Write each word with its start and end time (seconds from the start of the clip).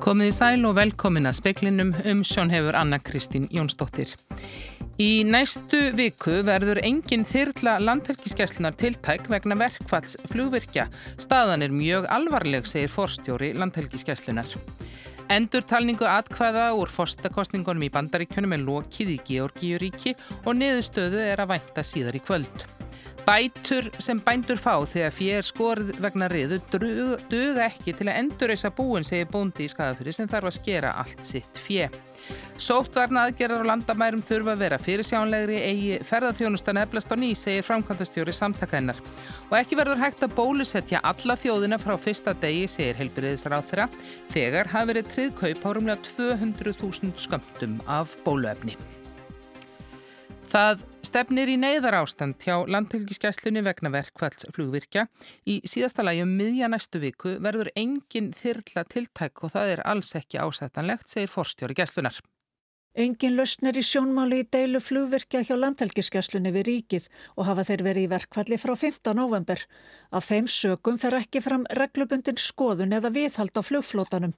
Komið 0.00 0.30
í 0.30 0.32
sæl 0.32 0.62
og 0.64 0.78
velkomin 0.78 1.28
að 1.28 1.36
speklinum 1.36 1.90
um 2.08 2.22
sjón 2.24 2.48
hefur 2.48 2.76
Anna 2.78 2.96
Kristín 3.04 3.44
Jónsdóttir. 3.52 4.14
Í 4.96 5.22
næstu 5.28 5.90
viku 5.96 6.38
verður 6.48 6.80
engin 6.80 7.26
þyrla 7.28 7.76
landhelgiskeslunar 7.84 8.78
tiltæk 8.80 9.28
vegna 9.28 9.58
verkfalls 9.60 10.16
flugvirkja. 10.32 10.88
Staðan 11.20 11.66
er 11.66 11.76
mjög 11.76 12.08
alvarleg, 12.16 12.64
segir 12.64 12.92
forstjóri 12.92 13.52
landhelgiskeslunar. 13.60 14.56
Endur 15.30 15.68
talningu 15.68 16.08
atkvæða 16.08 16.70
úr 16.80 16.90
forstakostningunum 16.90 17.84
í 17.84 17.92
bandaríkjunum 17.92 18.56
er 18.56 18.64
lokið 18.64 19.14
í 19.14 19.22
Georgíuríki 19.28 20.16
og 20.46 20.54
niðurstöðu 20.56 21.26
er 21.28 21.44
að 21.44 21.58
vænta 21.58 21.84
síðar 21.84 22.16
í 22.16 22.24
kvöld. 22.24 22.70
Bætur 23.26 23.86
sem 24.02 24.18
bændur 24.24 24.58
fá 24.58 24.74
þegar 24.88 25.12
fér 25.14 25.46
skorð 25.46 25.90
vegna 26.02 26.26
riðu 26.30 26.58
duga 26.70 27.66
ekki 27.66 27.94
til 27.96 28.08
að 28.08 28.18
endurreysa 28.24 28.70
búin, 28.74 29.06
segir 29.06 29.28
bóndi 29.30 29.66
í 29.66 29.70
skadafyrir 29.70 30.16
sem 30.16 30.28
þarf 30.30 30.50
að 30.50 30.56
skera 30.56 30.92
allt 30.98 31.24
sitt 31.26 31.60
fjö. 31.60 31.88
Sóttvarna 32.60 33.24
aðgerðar 33.28 33.64
á 33.64 33.70
landamærum 33.70 34.22
þurfa 34.26 34.54
að 34.54 34.62
vera 34.64 34.78
fyrirsjánlegri 34.82 35.58
eigi 35.64 35.98
ferðarþjónustan 36.10 36.82
eflast 36.82 37.12
á 37.12 37.16
ný, 37.16 37.32
segir 37.38 37.64
framkvæmdastjóri 37.64 38.34
samtakainnar. 38.36 39.00
Og 39.48 39.58
ekki 39.62 39.78
verður 39.80 40.02
hægt 40.02 40.24
að 40.26 40.36
bólusetja 40.36 41.00
alla 41.06 41.38
þjóðina 41.40 41.80
frá 41.80 41.96
fyrsta 42.00 42.36
degi, 42.42 42.68
segir 42.68 43.00
helbyrðisar 43.00 43.56
á 43.56 43.60
þeirra, 43.64 43.90
þegar 44.34 44.72
hafi 44.74 44.92
verið 44.92 45.12
triðkaup 45.14 45.64
á 45.64 45.70
rúmlega 45.76 46.08
200.000 46.12 47.14
skömmtum 47.24 47.80
af 47.88 48.18
bóluefni. 48.26 48.76
Það 50.50 50.80
stefnir 51.06 51.50
í 51.52 51.54
neyðar 51.62 51.94
ástand 52.00 52.42
hjá 52.42 52.56
landhelgiskesslunni 52.66 53.60
vegna 53.62 53.92
verkvalls 53.94 54.48
flugvirkja. 54.50 55.04
Í 55.46 55.60
síðasta 55.62 56.02
lagi 56.02 56.24
um 56.24 56.32
miðja 56.40 56.66
næstu 56.72 56.98
viku 57.04 57.36
verður 57.44 57.70
engin 57.78 58.32
þyrla 58.34 58.82
tiltæk 58.90 59.44
og 59.46 59.54
það 59.54 59.76
er 59.76 59.84
alls 59.86 60.10
ekki 60.18 60.42
ásættanlegt, 60.42 61.06
segir 61.12 61.30
forstjóri 61.30 61.78
gesslunar. 61.78 62.18
Engin 62.98 63.36
lausnir 63.38 63.76
í 63.78 63.82
sjónmáli 63.86 64.40
í 64.42 64.46
deilu 64.50 64.80
flugvirkja 64.82 65.44
hjá 65.46 65.52
landhelgiskesslunni 65.54 66.50
við 66.50 66.64
ríkið 66.66 67.04
og 67.36 67.46
hafa 67.46 67.62
þeir 67.68 67.84
verið 67.86 68.06
í 68.08 68.10
verkvalli 68.10 68.58
frá 68.58 68.72
15. 68.74 69.14
november. 69.14 69.62
Af 70.10 70.26
þeim 70.26 70.48
sögum 70.50 70.98
fer 70.98 71.14
ekki 71.20 71.38
fram 71.44 71.68
reglubundin 71.78 72.40
skoðun 72.42 72.96
eða 72.98 73.12
viðhald 73.14 73.54
á 73.54 73.62
flugflótanum. 73.62 74.34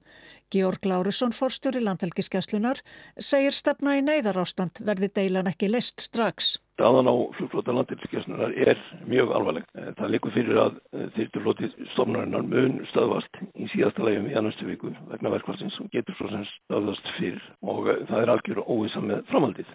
Georg 0.53 0.85
Lárusson, 0.85 1.33
forstjóri 1.33 1.81
landhelgiskeslunar, 1.81 2.83
segir 3.17 3.55
stefna 3.55 3.97
í 3.97 4.03
neyðarástand 4.05 4.83
verði 4.85 5.09
deilan 5.17 5.49
ekki 5.49 5.71
list 5.71 6.03
strax. 6.05 6.59
Staðan 6.73 7.05
á 7.05 7.13
flugflóta 7.37 7.73
landhelgiskeslunar 7.73 8.53
er 8.57 8.79
mjög 9.05 9.33
alvarleg. 9.37 9.65
Eh, 9.77 9.91
það 9.97 10.13
likur 10.13 10.33
fyrir 10.33 10.57
að 10.57 10.79
eh, 10.93 11.03
þýrtuflóti 11.17 11.69
stofnarinnar 11.91 12.45
mun 12.49 12.79
stöðvast 12.89 13.37
í 13.53 13.67
síðasta 13.75 14.05
legum 14.05 14.25
í 14.31 14.33
annastu 14.39 14.65
viku 14.65 14.89
vegna 15.11 15.33
verkvarsins 15.35 15.77
og 15.83 15.91
getur 15.93 16.17
svo 16.17 16.31
sem 16.31 16.47
stöðvast 16.49 17.11
fyrir 17.19 17.45
og 17.61 17.91
eh, 17.93 18.01
það 18.09 18.23
er 18.23 18.33
algjör 18.33 18.63
óvisa 18.65 19.03
með 19.05 19.21
framhaldið. 19.29 19.69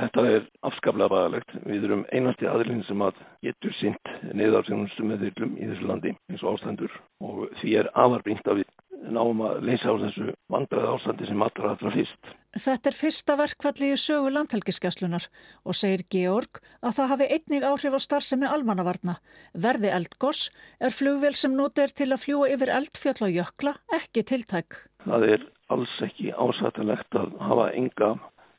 Þetta 0.00 0.26
er 0.32 0.48
afskaplega 0.70 1.12
ræðilegt. 1.12 1.54
Við 1.68 1.86
erum 1.90 2.06
einasti 2.16 2.48
aðlinn 2.48 2.84
sem 2.88 3.04
að 3.04 3.20
getur 3.44 3.76
sint 3.82 4.12
neyðarsjónustu 4.32 5.04
með 5.04 5.28
þyrlum 5.28 5.56
í 5.60 5.68
þessu 5.72 5.92
landi 5.92 6.16
eins 6.32 6.44
og 6.44 6.56
ástendur 6.56 7.00
og 7.20 7.44
því 7.60 7.76
er 7.82 7.92
aðarbrínt 7.92 8.48
að 8.48 8.62
við 8.62 8.72
náum 9.14 9.40
að 9.46 9.62
leysa 9.66 9.92
á 9.92 9.96
þessu 10.04 10.26
vandraði 10.52 10.90
ástandi 10.92 11.28
sem 11.28 11.44
allra 11.46 11.72
allra 11.72 11.92
fyrst. 11.94 12.30
Þetta 12.58 12.90
er 12.90 12.96
fyrsta 12.96 13.36
verkvalli 13.38 13.90
í 13.92 13.98
sögu 14.00 14.32
landhelgiskeslunar 14.34 15.28
og 15.68 15.76
segir 15.76 16.04
Georg 16.12 16.60
að 16.80 16.96
það 16.98 17.10
hafi 17.12 17.28
einnig 17.36 17.66
áhrif 17.68 17.96
á 17.96 18.00
starfsemi 18.04 18.48
almannavarna. 18.48 19.18
Verði 19.52 19.92
eldgoss 19.98 20.48
er 20.80 20.94
flugvél 20.94 21.34
sem 21.36 21.54
notur 21.56 21.92
til 21.92 22.10
að 22.12 22.24
fljúa 22.24 22.50
yfir 22.54 22.72
eldfjöll 22.78 23.28
og 23.28 23.36
jökla 23.36 23.74
ekki 24.00 24.24
tiltæk. 24.32 24.80
Það 25.04 25.28
er 25.36 25.48
alls 25.72 25.96
ekki 26.04 26.32
ásættilegt 26.32 27.20
að 27.20 27.36
hafa 27.44 27.70
enga 27.76 28.14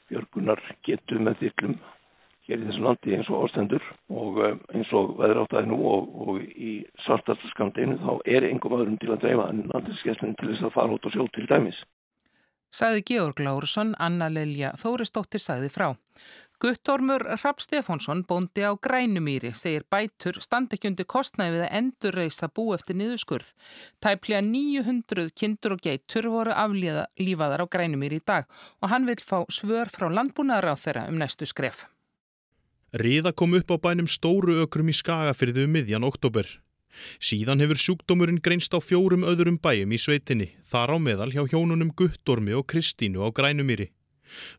björgunar 0.10 0.62
getu 0.86 1.20
með 1.22 1.44
þyrlum 1.44 1.80
hér 2.50 2.64
í 2.64 2.68
þessu 2.68 2.84
landi 2.86 3.16
eins 3.16 3.30
og 3.30 3.46
ástendur 3.46 3.86
og 4.10 4.42
eh, 4.46 4.58
eins 4.74 4.92
og 4.98 5.22
aðeins 5.22 5.70
nú 5.70 5.80
og, 5.92 6.10
og 6.26 6.42
í 6.42 6.80
svartastu 7.06 7.54
skamdeginu 7.54 8.00
þá 8.02 8.12
er 8.26 8.50
engum 8.50 8.76
öðrum 8.80 9.00
til 9.02 9.14
að 9.14 9.24
dreifa 9.24 9.48
en 9.54 9.64
landinskesslinn 9.72 10.36
til 10.40 10.52
þess 10.52 10.68
að 10.68 10.76
fara 10.76 10.98
út 10.98 11.08
og 11.08 11.16
sjó 11.16 11.30
til 11.36 11.48
dæmis. 11.50 11.80
Saði 12.70 13.02
Georg 13.02 13.40
Lárussson, 13.42 13.96
Anna 13.98 14.28
Lelja 14.30 14.76
Þóristóttir 14.78 15.42
sagði 15.42 15.72
frá. 15.74 15.88
Guttormur 16.60 17.24
Rapp 17.24 17.64
Stefánsson, 17.64 18.26
bóndi 18.28 18.66
á 18.68 18.76
Grænumýri, 18.76 19.54
segir 19.56 19.86
bætur 19.90 20.42
standekjundi 20.44 21.06
kostnæði 21.08 21.56
við 21.56 21.66
að 21.66 21.76
endurreisa 21.80 22.50
bú 22.52 22.66
eftir 22.76 23.00
niðurskurð. 23.00 23.54
Tæplega 24.04 24.44
900 24.46 25.32
kindur 25.40 25.78
og 25.78 25.86
geitur 25.86 26.28
voru 26.30 26.52
aflífaðar 26.52 27.64
á 27.64 27.72
Grænumýri 27.72 28.20
í 28.20 28.26
dag 28.28 28.52
og 28.84 28.92
hann 28.92 29.08
vil 29.08 29.24
fá 29.24 29.48
svör 29.48 29.90
frá 29.90 30.12
landbúnaðar 30.12 30.76
á 30.76 30.82
þeirra 30.84 31.08
um 31.08 31.18
næstu 31.18 31.48
skref. 31.48 31.88
Riða 32.90 33.36
kom 33.38 33.54
upp 33.54 33.70
á 33.70 33.78
bænum 33.78 34.08
stóru 34.10 34.64
ökrum 34.64 34.90
í 34.90 34.96
skagafyrðu 34.98 35.68
um 35.68 35.76
miðjan 35.78 36.08
oktober. 36.08 36.48
Síðan 37.22 37.62
hefur 37.62 37.78
sjúkdómurinn 37.78 38.42
greinst 38.42 38.74
á 38.74 38.82
fjórum 38.82 39.24
öðrum 39.30 39.60
bæjum 39.62 39.94
í 39.94 40.00
sveitinni, 40.02 40.50
þar 40.66 40.96
á 40.96 40.98
meðal 40.98 41.30
hjá 41.32 41.44
hjónunum 41.46 41.94
Guttormi 41.94 42.56
og 42.58 42.66
Kristínu 42.72 43.22
á 43.22 43.30
Grænumýri. 43.30 43.92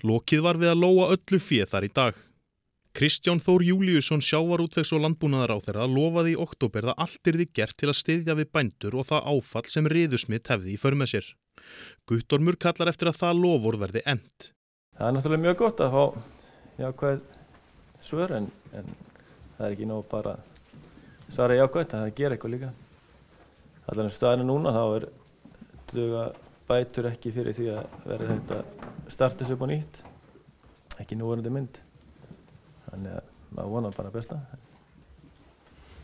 Lokið 0.07 0.45
var 0.47 0.61
við 0.63 0.73
að 0.73 0.83
lóa 0.85 1.11
öllu 1.15 1.41
fjöð 1.43 1.73
þar 1.75 1.87
í 1.87 1.91
dag. 1.95 2.15
Kristján 2.95 3.43
Þór 3.43 3.63
Júliusson 3.63 4.23
sjávarútvegs 4.23 4.91
og 4.97 5.05
landbúnaðar 5.05 5.55
á 5.55 5.59
þeirra 5.63 5.91
lofaði 5.91 6.35
í 6.35 6.41
oktober 6.43 6.89
að 6.91 7.03
allt 7.05 7.31
er 7.31 7.39
því 7.39 7.47
gert 7.55 7.77
til 7.79 7.91
að 7.91 8.01
styðja 8.01 8.35
við 8.39 8.51
bændur 8.51 8.97
og 8.99 9.07
það 9.11 9.29
áfall 9.31 9.67
sem 9.71 9.91
riðusmitt 9.91 10.51
hefði 10.51 10.75
í 10.75 10.81
förmið 10.81 11.13
sér. 11.13 11.29
Guttormur 12.11 12.59
kallar 12.59 12.91
eftir 12.91 13.13
að 13.13 13.21
það 13.23 13.45
lofur 13.45 13.79
verði 13.79 14.03
end. 14.11 14.51
Það 14.99 15.07
er 15.07 15.15
náttúrulega 15.17 15.45
mjög 15.47 15.61
gott 15.63 15.85
að 15.85 15.95
fá 15.95 16.05
jákvæð 16.81 17.23
svör 18.05 18.37
en, 18.37 18.47
en 18.77 18.93
það 19.57 19.67
er 19.67 19.75
ekki 19.75 19.89
nóg 19.89 20.07
bara 20.11 20.37
svara 21.31 21.59
jákvæmt 21.59 21.95
að 21.95 22.05
það 22.05 22.15
ger 22.19 22.35
eitthvað 22.35 22.55
líka. 22.55 22.71
Allan 23.91 24.11
um 24.11 24.15
staðinu 24.15 24.47
núna 24.49 24.73
þá 24.75 24.83
er 24.85 25.07
duga 25.93 26.25
bætur 26.71 27.11
ekki 27.11 27.33
fyrir 27.35 27.57
því 27.57 27.69
að 27.75 27.97
verða 28.07 28.35
þetta 28.35 28.61
starta 29.11 29.45
þessu 29.45 29.57
upp 29.57 29.65
á 29.65 29.69
nýtt. 29.71 30.03
Ekki 31.03 31.19
núverandi 31.19 31.55
mynd. 31.55 31.81
Þannig 32.91 33.17
að 33.19 33.33
maður 33.51 33.73
vonar 33.75 33.97
bara 33.97 34.15
besta. 34.15 34.39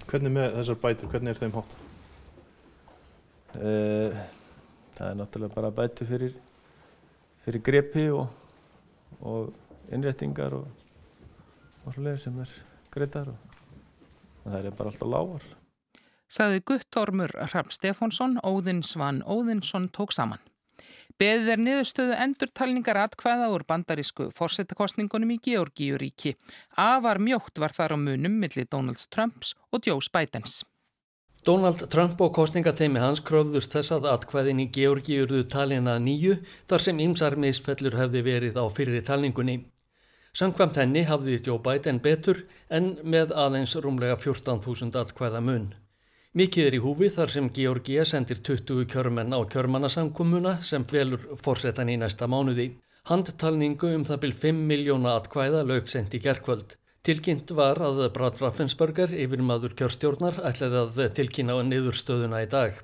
Hvernig 0.06 0.34
með 0.34 0.58
þessar 0.60 0.80
bætur, 0.82 1.10
hvernig 1.12 1.34
er 1.34 1.40
þeim 1.42 1.54
hátt? 1.58 1.78
Uh, 3.56 4.26
það 4.96 5.08
er 5.10 5.16
náttúrulega 5.20 5.56
bara 5.56 5.72
bætur 5.74 6.08
fyrir 6.10 6.34
fyrir 7.46 7.62
grepi 7.62 8.08
og, 8.10 8.26
og 9.22 9.52
innréttingar 9.94 10.56
og 10.58 10.66
og 11.86 11.94
svo 11.94 12.02
leiðir 12.02 12.24
sem 12.24 12.42
er 12.42 12.52
greitar 12.92 13.30
og, 13.30 13.54
og 14.42 14.50
það 14.50 14.68
er 14.68 14.76
bara 14.80 14.92
alltaf 14.92 15.12
lágar. 15.12 15.46
Saði 16.26 16.60
Guttormur 16.66 17.32
Rapp 17.52 17.70
Stefánsson, 17.70 18.40
Óðinn 18.42 18.82
Svan 18.82 19.22
Óðinsson 19.22 19.86
tók 19.94 20.14
saman. 20.14 20.42
Beðið 21.16 21.50
er 21.54 21.60
niðurstöðu 21.62 22.16
endurtalningar 22.20 22.98
atkvæða 23.06 23.46
úr 23.54 23.64
bandarísku 23.68 24.26
fórsetakostningunum 24.36 25.30
í 25.36 25.38
Georgíuríki. 25.46 26.34
Afar 26.76 27.22
mjótt 27.22 27.62
var 27.62 27.72
þar 27.72 27.94
á 27.94 27.98
munum 28.00 28.36
millir 28.42 28.66
Donald 28.68 29.00
Trumps 29.08 29.54
og 29.72 29.86
Joe 29.86 30.02
Bidens. 30.12 30.64
Donald 31.46 31.86
Trump 31.88 32.20
og 32.20 32.34
kostningateimi 32.34 32.98
hans 32.98 33.22
kröfðust 33.22 33.70
þess 33.72 33.94
að 33.94 34.08
atkvæðin 34.10 34.64
í 34.64 34.68
Georgíurðu 34.74 35.44
talina 35.48 35.94
nýju 36.02 36.40
þar 36.66 36.84
sem 36.88 37.02
ymsarmisfellur 37.06 37.96
hefði 37.96 38.24
verið 38.26 38.58
á 38.58 38.66
fyrir 38.66 39.04
talningunni. 39.06 39.60
Samkvæmt 40.36 40.76
henni 40.76 41.00
hafði 41.08 41.38
Joe 41.46 41.56
Biden 41.64 41.96
betur 42.04 42.42
en 42.68 42.90
með 43.14 43.30
aðeins 43.40 43.72
rúmlega 43.80 44.18
14.000 44.20 44.98
atkvæða 45.00 45.40
mun. 45.40 45.70
Mikið 46.36 46.66
er 46.68 46.76
í 46.76 46.80
húfi 46.84 47.08
þar 47.14 47.32
sem 47.32 47.48
Georgia 47.56 48.04
sendir 48.04 48.42
20 48.44 48.84
kjörmenn 48.92 49.32
á 49.32 49.40
kjörmannasamkommuna 49.54 50.58
sem 50.60 50.84
velur 50.90 51.24
fórsetan 51.40 51.88
í 51.88 51.96
næsta 52.02 52.28
mánuði. 52.28 52.68
Handtalningu 53.08 53.94
um 53.96 54.04
það 54.04 54.22
byrj 54.26 54.38
5 54.44 54.62
miljóna 54.74 55.16
atkvæða 55.22 55.64
laugsendi 55.70 56.20
gerkvöld. 56.20 56.76
Tilkynnt 57.06 57.56
var 57.56 57.80
að 57.80 58.04
Brad 58.12 58.36
Raffensperger, 58.42 59.16
yfirmaður 59.16 59.72
kjörstjórnar, 59.80 60.42
ætlaði 60.44 60.82
að 60.82 61.12
tilkynna 61.16 61.56
á 61.56 61.64
niðurstöðuna 61.64 62.44
í 62.44 62.50
dag. 62.52 62.82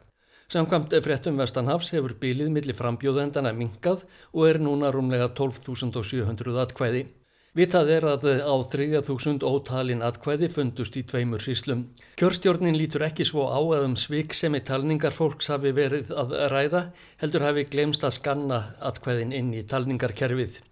Samkvæmt 0.49 0.95
fréttum 1.05 1.37
Vestanhafs 1.37 1.93
hefur 1.93 2.17
bílið 2.23 2.49
millir 2.55 2.81
frambjóðendana 2.81 3.53
minkað 3.53 4.07
og 4.33 4.47
er 4.49 4.63
núna 4.63 4.95
rúmlega 4.95 5.35
12.700 5.37 6.63
atkvæði. 6.65 7.11
Vitað 7.53 7.91
er 7.93 8.05
að 8.09 8.23
á 8.49 8.55
3000 8.73 9.43
ótalin 9.45 10.01
atkvæði 10.07 10.49
fundust 10.55 10.95
í 10.97 11.03
tveimur 11.05 11.43
síslum. 11.45 11.83
Kjörstjórnin 12.17 12.79
lítur 12.81 13.03
ekki 13.05 13.27
svo 13.29 13.45
á 13.53 13.61
að 13.61 13.91
um 13.91 13.97
svik 14.01 14.33
sem 14.33 14.55
í 14.57 14.63
talningar 14.65 15.13
fólks 15.13 15.51
hafi 15.53 15.75
verið 15.77 16.15
að 16.17 16.33
ræða, 16.49 16.81
heldur 17.21 17.45
hafi 17.45 17.67
glemst 17.69 18.07
að 18.09 18.17
skanna 18.17 18.61
atkvæðin 18.81 19.35
inn 19.37 19.51
í 19.53 19.67
talningarkerfið. 19.69 20.63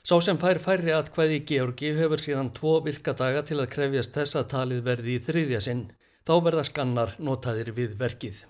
Sá 0.00 0.16
sem 0.24 0.40
fær 0.40 0.62
færri 0.64 0.94
atkvæði 0.96 1.36
í 1.42 1.44
Georgi 1.50 1.92
hefur 1.98 2.24
síðan 2.24 2.54
tvo 2.56 2.78
virkadaga 2.88 3.44
til 3.44 3.60
að 3.60 3.72
krefjast 3.74 4.16
þess 4.16 4.40
að 4.40 4.48
talið 4.54 4.80
verði 4.88 5.18
í 5.18 5.24
þriðja 5.28 5.60
sinn. 5.68 5.84
Þá 6.24 6.34
verða 6.48 6.64
skannar 6.70 7.14
notaðir 7.20 7.74
við 7.76 8.00
verkið. 8.00 8.40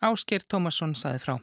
Ásker 0.00 0.44
Tómasson 0.48 0.94
saði 0.96 1.20
frá. 1.20 1.34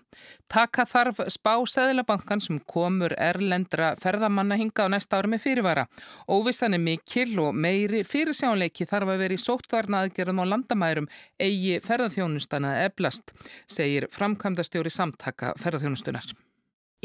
Taka 0.50 0.86
þarf 0.90 1.22
spá 1.34 1.54
Sæðlabankan 1.70 2.42
sem 2.42 2.58
komur 2.66 3.14
erlendra 3.18 3.92
ferðamanna 4.02 4.58
hinga 4.58 4.88
á 4.90 4.94
næsta 4.94 5.20
ári 5.20 5.32
með 5.34 5.44
fyrirvara. 5.46 5.86
Óvissan 6.26 6.74
er 6.78 6.82
mikil 6.82 7.38
og 7.44 7.54
meiri 7.54 8.02
fyrirsjánleiki 8.08 8.90
þarf 8.90 9.14
að 9.14 9.24
vera 9.24 9.38
í 9.38 9.44
sóttvarna 9.44 10.02
aðgerðum 10.06 10.42
á 10.42 10.46
landamærum 10.54 11.12
eigi 11.38 11.78
ferðarþjónustana 11.86 12.80
eblast, 12.88 13.36
segir 13.70 14.10
framkvæmdastjóri 14.14 14.94
samtaka 14.94 15.54
ferðarþjónustunar. 15.62 16.34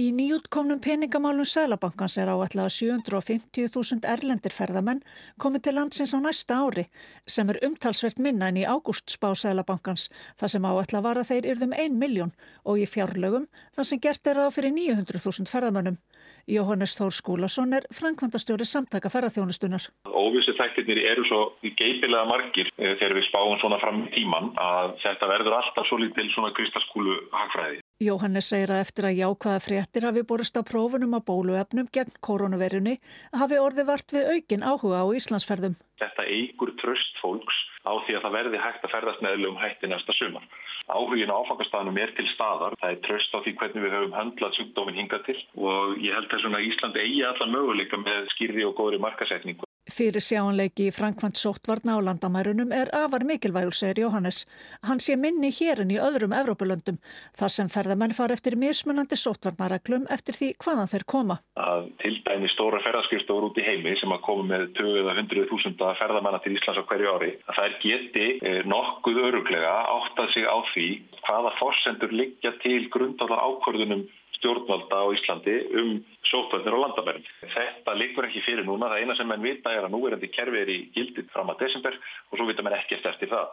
Í 0.00 0.06
nýjútkomnum 0.17 0.79
peningamálum 0.81 1.44
Sælabankans 1.44 2.15
er 2.17 2.31
áallega 2.33 2.71
750.000 2.73 4.06
erlendir 4.09 4.55
ferðamenn 4.56 5.03
komið 5.37 5.67
til 5.67 5.75
landsins 5.77 6.15
á 6.17 6.19
næsta 6.25 6.56
ári 6.65 6.87
sem 7.29 7.53
er 7.53 7.59
umtalsvert 7.69 8.17
minna 8.17 8.49
en 8.49 8.56
í 8.56 8.65
ágústspá 8.65 9.35
Sælabankans 9.37 10.06
þar 10.41 10.53
sem 10.55 10.65
áallega 10.65 11.03
var 11.05 11.21
að 11.21 11.29
þeir 11.35 11.50
yrðum 11.53 11.77
1 11.77 12.00
miljón 12.00 12.33
og 12.65 12.81
í 12.81 12.89
fjárlögum 12.89 13.44
þar 13.77 13.91
sem 13.91 14.00
gert 14.00 14.33
er 14.33 14.41
það 14.41 14.56
fyrir 14.56 14.75
900.000 14.79 15.53
ferðamennum. 15.53 16.00
Jóhannes 16.49 16.97
Þór 16.97 17.12
Skúlason 17.12 17.77
er 17.77 17.85
frangvandastjóri 17.93 18.65
samtaka 18.67 19.12
ferðarþjónustunar. 19.12 19.93
Óvissu 20.09 20.56
þættirnir 20.56 21.05
eru 21.12 21.29
svo 21.29 21.43
geipilega 21.62 22.25
margir 22.33 22.73
eh, 22.81 22.97
þegar 22.97 23.19
við 23.21 23.29
spáum 23.29 23.61
svona 23.61 23.79
fram 23.85 24.06
í 24.09 24.11
tíman 24.17 24.50
að 24.56 24.97
þetta 25.05 25.31
verður 25.37 25.61
alltaf 25.61 25.87
svo 25.93 26.00
lítil 26.00 26.31
svona 26.33 26.56
kristaskúlu 26.56 27.21
hagfræði. 27.37 27.83
Jóhannes 28.02 28.49
segir 28.50 28.72
að 28.75 28.82
eftir 28.84 29.06
að 29.08 29.19
jákvæða 29.20 29.62
fréttir 29.64 30.06
hafi 30.08 30.25
borist 30.26 30.58
á 30.58 30.62
prófunum 30.66 31.16
á 31.16 31.20
bóluefnum 31.22 31.88
gegn 31.94 32.16
koronavirjunni 32.26 32.99
hafi 33.40 33.60
orði 33.62 33.87
vart 33.88 34.14
við 34.14 34.31
aukin 34.34 34.66
áhuga 34.66 35.02
á 35.02 35.06
Íslandsferðum. 35.19 35.78
Þetta 36.02 36.26
eigur 36.26 36.75
tröst 36.82 37.22
fólks 37.22 37.58
á 37.87 37.93
því 38.04 38.19
að 38.19 38.25
það 38.26 38.37
verði 38.38 38.62
hægt 38.62 38.87
að 38.87 38.94
ferðast 38.96 39.25
meðlum 39.26 39.58
hætti 39.62 39.90
næsta 39.90 40.16
sumar. 40.19 40.46
Áhugin 40.90 41.31
á 41.31 41.38
áfangastafanum 41.38 41.99
er 42.02 42.14
til 42.16 42.26
staðar. 42.34 42.76
Það 42.82 42.94
er 42.94 43.02
tröst 43.06 43.34
á 43.34 43.38
því 43.43 43.56
hvernig 43.60 43.84
við 43.87 43.94
höfum 43.96 44.16
höndlað 44.19 44.56
sjúkdóminn 44.58 44.99
hingað 44.99 45.26
til 45.28 45.38
og 45.58 46.00
ég 46.02 46.16
held 46.19 46.34
að 46.34 46.66
Íslandi 46.69 47.04
eigi 47.06 47.22
allar 47.26 47.54
möguleika 47.54 48.02
með 48.02 48.26
skýrði 48.34 48.66
og 48.66 48.76
góðri 48.81 49.02
markasetningu. 49.02 49.72
Fyrir 49.90 50.23
sjáanleiki 50.23 50.84
í 50.87 50.93
Frankvænt 50.94 51.40
sóttvarna 51.40 51.96
á 51.99 52.06
landamærunum 52.06 52.70
er 52.70 52.90
afar 52.94 53.25
mikilvægur, 53.26 53.75
segir 53.75 54.05
Jóhannes. 54.05 54.44
Hann 54.87 55.02
sé 55.02 55.17
minni 55.19 55.50
hér 55.50 55.82
en 55.82 55.90
í 55.90 55.99
öðrum 55.99 56.31
Evrópulöndum, 56.38 57.00
þar 57.34 57.50
sem 57.50 57.73
ferðamenn 57.73 58.14
far 58.14 58.31
eftir 58.31 58.55
mismunandi 58.55 59.19
sóttvarnareglum 59.19 60.06
eftir 60.14 60.38
því 60.38 60.52
hvaðan 60.62 60.93
þeir 60.93 61.06
koma. 61.14 61.38
Að 61.58 61.90
til 61.99 62.14
dæmi 62.23 62.52
stóra 62.55 62.79
ferðarskristóður 62.87 63.49
út 63.50 63.58
í 63.58 63.67
heimi 63.67 63.96
sem 63.99 64.14
að 64.14 64.23
koma 64.29 64.46
með 64.55 64.69
20.000 64.79 65.93
ferðamanna 65.99 66.43
til 66.46 66.55
Íslands 66.55 66.78
á 66.78 66.87
hverju 66.87 67.19
ári, 67.19 67.35
að 67.50 67.58
þær 67.58 67.78
geti 67.82 68.26
eh, 68.38 68.62
nokkuð 68.70 69.23
öruglega 69.26 69.75
áttað 69.99 70.35
sig 70.37 70.46
á 70.46 70.58
því 70.70 70.88
hvaða 71.26 71.56
fórsendur 71.58 72.14
liggja 72.14 72.55
til 72.62 72.85
grundála 72.94 73.43
ákvörðunum 73.50 74.06
stjórnvalda 74.38 74.94
á 74.99 75.06
Íslandi 75.14 75.55
um 75.78 75.90
sóttvöldir 76.32 76.75
og 76.75 76.82
landamærum. 76.87 77.26
Þetta 77.55 77.96
liggur 78.00 78.29
ekki 78.29 78.43
fyrir 78.46 78.67
núna. 78.67 78.90
Það 78.90 79.05
eina 79.05 79.19
sem 79.19 79.29
menn 79.29 79.44
vita 79.44 79.73
er 79.73 79.87
að 79.87 79.94
núverandi 79.94 80.32
kerfi 80.32 80.62
er 80.62 80.73
í 80.73 80.79
gildið 80.96 81.29
fram 81.34 81.52
að 81.52 81.67
desember 81.67 81.99
og 82.31 82.38
svo 82.38 82.49
vita 82.49 82.64
menn 82.67 82.79
ekkert 82.79 83.11
eftir 83.12 83.31
það. 83.32 83.52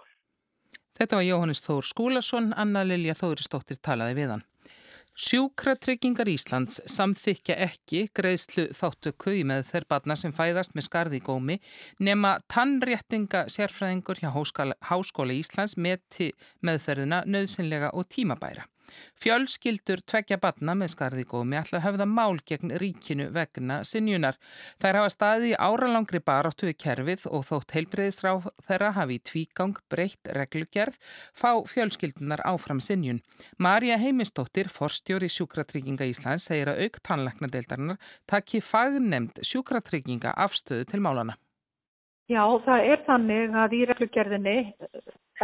Þetta 1.00 1.16
var 1.16 1.28
Jóhannes 1.28 1.62
Þór 1.64 1.86
Skúlason, 1.88 2.54
Anna 2.60 2.84
Lilja 2.84 3.16
Þóristóttir 3.16 3.80
talaði 3.84 4.18
við 4.18 4.34
hann. 4.36 4.48
Sjúkratryggingar 5.20 6.30
Íslands 6.32 6.78
samþykja 6.88 7.58
ekki 7.66 8.06
greiðslu 8.16 8.70
þáttöku 8.76 9.34
í 9.36 9.42
með 9.48 9.66
þeir 9.68 9.86
badna 9.92 10.16
sem 10.16 10.32
fæðast 10.36 10.78
með 10.78 10.86
skarði 10.88 11.20
í 11.20 11.24
gómi 11.26 11.58
nema 12.00 12.38
tannréttinga 12.48 13.42
sérfræðingur 13.52 14.22
hjá 14.22 14.30
Háskóla 14.92 15.36
Íslands 15.36 15.76
með 15.76 16.32
meðferðina 16.64 17.26
nöðsynlega 17.28 17.92
og 17.92 18.08
tímabæra. 18.08 18.64
Fjölskyldur 19.20 20.04
tvekja 20.08 20.38
batna 20.42 20.76
með 20.78 20.94
skarðigómi 20.94 21.60
ætla 21.60 21.80
að 21.80 21.86
höfða 21.88 22.08
mál 22.10 22.40
gegn 22.48 22.74
ríkinu 22.82 23.30
vegna 23.36 23.82
sinjunar. 23.88 24.38
Þær 24.82 25.02
hafa 25.02 25.14
staði 25.14 25.52
áralangri 25.56 26.22
baráttu 26.24 26.70
í 26.72 26.76
kerfið 26.78 27.26
og 27.32 27.48
þótt 27.50 27.76
heilbreyðisráð 27.78 28.48
þeirra 28.68 28.94
hafi 28.98 29.20
í 29.20 29.24
tvígang 29.32 29.82
breytt 29.92 30.32
reglugerð 30.38 30.98
fá 31.34 31.52
fjölskyldunar 31.72 32.46
áfram 32.48 32.82
sinjun. 32.84 33.22
Marja 33.58 34.00
Heimistóttir, 34.00 34.72
forstjóri 34.72 35.30
sjúkratrygginga 35.34 36.08
Íslands, 36.10 36.48
segir 36.50 36.72
að 36.72 36.86
aukt 36.86 37.04
tannleiknadeildarinnar 37.10 38.00
takki 38.30 38.64
fagnemd 38.64 39.44
sjúkratrygginga 39.44 40.34
afstöðu 40.38 40.88
til 40.90 41.04
málana. 41.04 41.38
Já, 42.30 42.44
það 42.62 42.88
er 42.92 43.00
þannig 43.08 43.56
að 43.58 43.72
í 43.74 43.80
reglugerðinni 43.90 44.58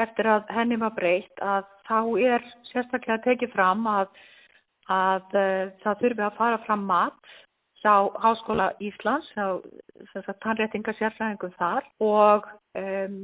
eftir 0.02 0.30
að 0.30 0.52
henni 0.56 0.80
var 0.82 0.96
breytt 0.98 1.42
að 1.44 1.68
þá 1.88 2.00
er 2.36 2.46
sérstaklega 2.72 3.24
tekið 3.26 3.54
fram 3.56 3.88
að, 3.90 4.12
að 4.92 5.38
uh, 5.40 5.74
það 5.84 6.04
þurfi 6.04 6.28
að 6.28 6.38
fara 6.42 6.62
fram 6.68 6.86
mat 6.90 7.36
á 7.86 8.10
Háskóla 8.18 8.72
Íslands, 8.82 9.28
á 9.38 9.62
tannréttingar 10.42 10.98
sérfræðingum 10.98 11.54
þar 11.60 11.86
og 12.02 12.48
um, 12.78 13.18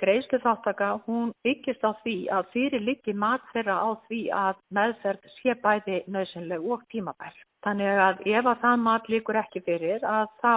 greiðslu 0.00 0.40
þáttaka 0.44 0.90
hún 1.06 1.32
byggist 1.46 1.84
á 1.84 1.96
því 2.02 2.16
að 2.36 2.50
fyrir 2.52 2.84
líki 2.84 3.14
mat 3.16 3.44
þeirra 3.54 3.78
á 3.80 3.90
því 4.08 4.20
að 4.36 4.60
meðferð 4.76 5.30
sé 5.38 5.56
bæði 5.64 6.02
nöðsynleg 6.12 6.60
og 6.60 6.84
tímabær. 6.92 7.32
Þannig 7.64 8.02
að 8.06 8.26
ef 8.34 8.50
að 8.52 8.62
það 8.66 8.84
mat 8.84 9.08
líkur 9.08 9.40
ekki 9.40 9.64
fyrir 9.64 10.04
að 10.04 10.28
þá 10.42 10.54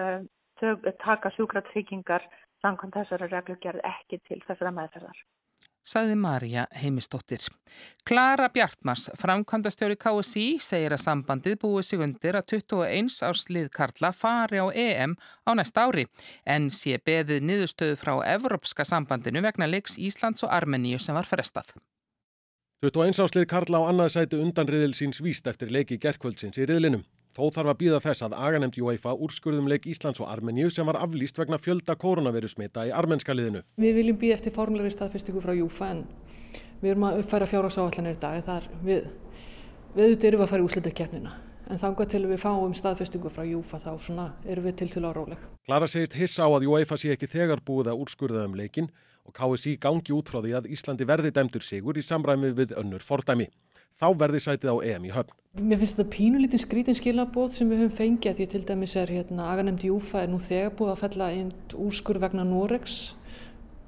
um, 0.00 0.26
taka 1.04 1.30
sjúkratryggingar 1.36 2.26
samkvæmt 2.64 3.00
þessara 3.00 3.30
reglugjörð 3.32 3.82
ekki 3.84 4.20
til 4.28 4.42
þessara 4.46 4.74
meðferðar. 4.76 5.24
Saði 5.86 6.16
Marja 6.18 6.64
Heimistóttir. 6.74 7.44
Klara 8.06 8.48
Bjartmars, 8.50 9.04
framkvæmdastjóri 9.20 9.94
KSI, 10.02 10.46
segir 10.58 10.96
að 10.96 11.04
sambandið 11.04 11.60
búið 11.62 11.86
sig 11.86 12.02
undir 12.02 12.38
að 12.40 12.56
21 12.56 13.20
árslið 13.28 13.68
Karla 13.76 14.10
fari 14.10 14.58
á 14.58 14.66
EM 14.74 15.14
á 15.46 15.50
næsta 15.54 15.86
ári 15.86 16.08
en 16.42 16.66
sé 16.74 16.98
beðið 16.98 17.46
niðurstöðu 17.46 18.00
frá 18.02 18.16
Evrópska 18.34 18.82
sambandinu 18.82 19.44
vegna 19.46 19.70
leiks 19.70 19.94
Íslands 19.94 20.42
og 20.42 20.50
Armeníu 20.50 20.98
sem 20.98 21.14
var 21.14 21.28
frestað. 21.30 21.70
21 22.82 23.22
árslið 23.22 23.46
Karla 23.54 23.78
á 23.86 23.88
annað 23.88 24.16
sæti 24.16 24.42
undan 24.42 24.66
riðil 24.66 24.94
síns 24.94 25.22
víst 25.22 25.46
eftir 25.46 25.70
leiki 25.70 26.00
gerkvöldsins 26.02 26.58
í 26.58 26.66
riðlinum. 26.66 27.06
Þó 27.36 27.50
þarf 27.52 27.68
að 27.68 27.80
býða 27.82 27.98
þess 28.00 28.24
að 28.24 28.34
aganemt 28.40 28.76
UEFA 28.80 29.12
úrskurðum 29.20 29.66
leik 29.68 29.84
Íslands 29.92 30.22
og 30.24 30.28
Armeníu 30.32 30.70
sem 30.72 30.86
var 30.88 30.96
aflýst 31.04 31.36
vegna 31.36 31.58
fjölda 31.60 31.92
koronavirusmita 32.00 32.86
í 32.88 32.92
armenska 32.96 33.34
liðinu. 33.36 33.60
Við 33.76 33.98
viljum 33.98 34.16
býða 34.22 34.38
eftir 34.38 34.54
fórnlega 34.56 34.88
staðfestingu 34.94 35.42
frá 35.44 35.52
UEFA 35.52 35.90
en 35.92 36.00
við 36.80 36.94
erum 36.94 37.04
að 37.10 37.18
uppfæra 37.20 37.48
fjárhásáallanir 37.50 38.16
í 38.16 38.20
dag. 38.22 38.38
Þar 38.46 38.70
við, 38.86 39.10
við 39.92 40.06
auðvitað 40.06 40.28
erum 40.30 40.46
að 40.46 40.50
fara 40.54 40.64
í 40.64 40.68
úslutakefnina 40.70 41.34
en 41.66 41.82
þangað 41.82 42.10
til 42.14 42.22
við 42.30 42.40
fáum 42.40 42.78
staðfestingu 42.80 43.34
frá 43.34 43.44
UEFA 43.44 43.82
þá 43.84 43.90
svona 44.06 44.26
erum 44.48 44.70
við 44.70 44.78
til 44.80 44.90
til 44.96 45.04
áráleg. 45.04 45.44
Klara 45.68 45.90
segist 45.92 46.16
hissa 46.16 46.48
á 46.48 46.50
að 46.56 46.70
UEFA 46.70 46.96
sé 46.96 47.12
ekki 47.12 47.28
þegar 47.28 47.60
búið 47.60 47.92
að 47.92 48.00
úrskurða 48.06 48.48
um 48.48 48.56
leikin 48.56 48.88
og 49.26 49.36
KSI 49.36 49.76
gangi 49.82 50.14
út 50.14 50.32
frá 50.32 50.40
því 50.40 50.56
að 50.56 50.72
Íslandi 50.72 51.04
verði 51.04 51.34
dæmtur 51.36 51.64
sigur 51.66 51.98
í 51.98 52.06
samræmi 52.06 52.54
við 52.56 52.76
önnur 52.80 53.04
fordæmi 53.04 53.50
þá 53.94 54.06
verði 54.18 54.40
sætið 54.44 54.72
á 54.72 54.76
EM 54.92 55.06
í 55.08 55.12
höfn. 55.14 55.34
Mér 55.56 55.80
finnst 55.80 55.96
þetta 55.96 56.12
pínulítinn 56.12 56.60
skrítin 56.60 56.96
skilabóð 56.98 57.54
sem 57.54 57.70
við 57.70 57.84
höfum 57.84 57.96
fengið 57.96 58.32
að 58.32 58.40
ég 58.42 58.50
til 58.52 58.64
dæmis 58.68 58.96
er 59.00 59.08
hérna, 59.08 59.46
aganemdi 59.54 59.88
Júfa 59.88 60.24
er 60.24 60.28
nú 60.28 60.40
þegar 60.42 60.74
búið 60.76 60.92
að 60.92 61.02
fella 61.04 61.30
einn 61.32 61.52
úrskur 61.80 62.20
vegna 62.20 62.44
Noregs 62.44 63.14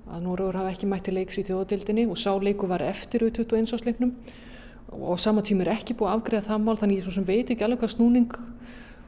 að 0.08 0.22
Noregur 0.24 0.56
hafa 0.56 0.72
ekki 0.72 0.88
mætti 0.88 1.12
leiks 1.12 1.36
í 1.40 1.44
þjóðadildinni 1.44 2.06
og 2.08 2.16
sá 2.16 2.30
leiku 2.40 2.68
var 2.70 2.84
eftir 2.86 3.26
við 3.26 3.42
21 3.42 3.74
ásleiknum 3.76 4.14
og 4.96 5.20
sama 5.20 5.44
tíma 5.44 5.66
er 5.66 5.74
ekki 5.74 5.96
búið 5.98 6.14
að 6.14 6.20
afgreða 6.22 6.46
það 6.46 6.64
mál 6.64 6.78
þannig 6.80 7.02
ég 7.02 7.28
veit 7.28 7.52
ekki 7.52 7.66
alveg 7.66 7.82
hvað 7.82 7.94
snúning 7.98 8.38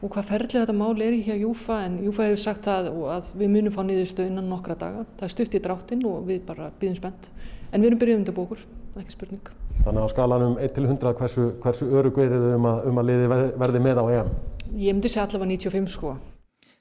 og 0.01 0.13
hvað 0.15 0.29
ferðlega 0.31 0.65
þetta 0.65 0.77
mál 0.77 1.03
er 1.05 1.15
í 1.17 1.23
hér 1.27 1.41
Júfa 1.43 1.81
en 1.85 1.99
Júfa 2.05 2.27
hefur 2.29 2.41
sagt 2.41 2.67
það 2.69 2.91
að 3.13 3.31
við 3.41 3.51
munum 3.53 3.75
fá 3.75 3.81
niðurstöð 3.85 4.31
innan 4.31 4.49
nokkra 4.49 4.77
daga. 4.81 5.05
Það 5.19 5.27
er 5.27 5.35
stutt 5.35 5.57
í 5.57 5.63
dráttin 5.65 6.05
og 6.09 6.23
við 6.29 6.45
bara 6.49 6.71
býðum 6.81 6.97
spennt 7.01 7.29
en 7.71 7.83
við 7.83 7.91
erum 7.91 8.01
byrjuð 8.01 8.21
undir 8.21 8.37
bókur, 8.37 8.65
ekki 9.01 9.15
spurning. 9.17 9.51
Þannig 9.85 10.05
á 10.05 10.09
skalanum 10.13 10.57
1-100 10.61 11.15
hversu, 11.21 11.47
hversu 11.63 11.89
örug 12.01 12.21
verið 12.21 12.49
um 12.55 12.69
að, 12.69 12.83
um 12.91 13.01
að 13.01 13.11
liði 13.11 13.29
verði 13.63 13.83
með 13.85 14.01
á 14.01 14.05
EM? 14.17 14.33
Ég 14.77 14.97
myndi 14.97 15.13
segja 15.13 15.27
allavega 15.29 15.53
95 15.57 15.93
sko. 15.95 16.15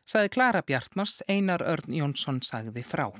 Saði 0.09 0.31
Klara 0.33 0.63
Bjartmars, 0.65 1.19
Einar 1.29 1.63
Örn 1.63 1.93
Jónsson 1.93 2.39
sagði 2.45 2.83
frá. 2.87 3.11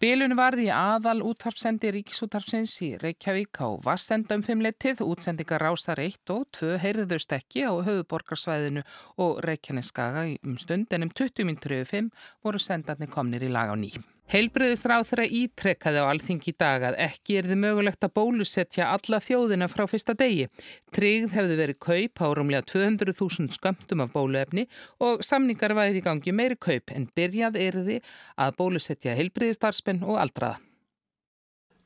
Bilun 0.00 0.32
varði 0.32 0.62
í 0.64 0.68
aðal 0.72 1.18
útvarpsendi 1.28 1.90
Ríkisútvarpsins 1.92 2.72
í 2.86 2.94
Reykjavík 3.02 3.58
á 3.60 3.68
Vassenda 3.84 4.38
um 4.38 4.40
fimmleitið, 4.40 5.02
útsendingar 5.04 5.60
Rásar 5.60 6.00
1 6.00 6.32
og 6.32 6.46
2 6.56 6.78
heyrðust 6.80 7.34
ekki 7.36 7.66
á 7.68 7.72
höfuborgarsvæðinu 7.84 8.80
og 9.20 9.42
Reykjaneskaga 9.44 10.22
um 10.40 10.56
stund 10.56 10.96
en 10.96 11.04
um 11.04 11.12
20 11.12 11.44
mintur 11.44 11.76
yfir 11.82 12.08
5 12.08 12.08
voru 12.40 12.62
sendarnir 12.64 13.12
komnir 13.12 13.44
í 13.44 13.52
lag 13.52 13.68
á 13.68 13.76
nýjum. 13.76 14.08
Heilbriðisráð 14.30 15.08
þeirra 15.08 15.24
ítrekkaði 15.34 16.02
á 16.02 16.06
alþingi 16.06 16.52
dag 16.54 16.84
að 16.86 16.98
ekki 17.02 17.40
er 17.40 17.48
þið 17.50 17.58
mögulegt 17.64 18.06
að 18.06 18.12
bólusetja 18.14 18.86
alla 18.94 19.18
þjóðina 19.24 19.66
frá 19.72 19.82
fyrsta 19.90 20.14
degi. 20.14 20.46
Tryggð 20.94 21.34
hefði 21.34 21.58
verið 21.58 21.80
kaup 21.82 22.22
á 22.22 22.26
rúmlega 22.38 22.62
200.000 22.70 23.50
skömmtum 23.58 24.06
af 24.06 24.14
bóluefni 24.14 24.68
og 25.02 25.26
samningar 25.26 25.74
væri 25.74 25.98
í 25.98 26.06
gangi 26.06 26.30
meiri 26.30 26.60
kaup 26.62 26.94
en 26.94 27.10
byrjað 27.10 27.58
er 27.58 27.82
þið 27.90 28.10
að 28.46 28.58
bólusetja 28.62 29.18
heilbriðistarspenn 29.18 30.04
og 30.06 30.22
aldraða. 30.22 30.69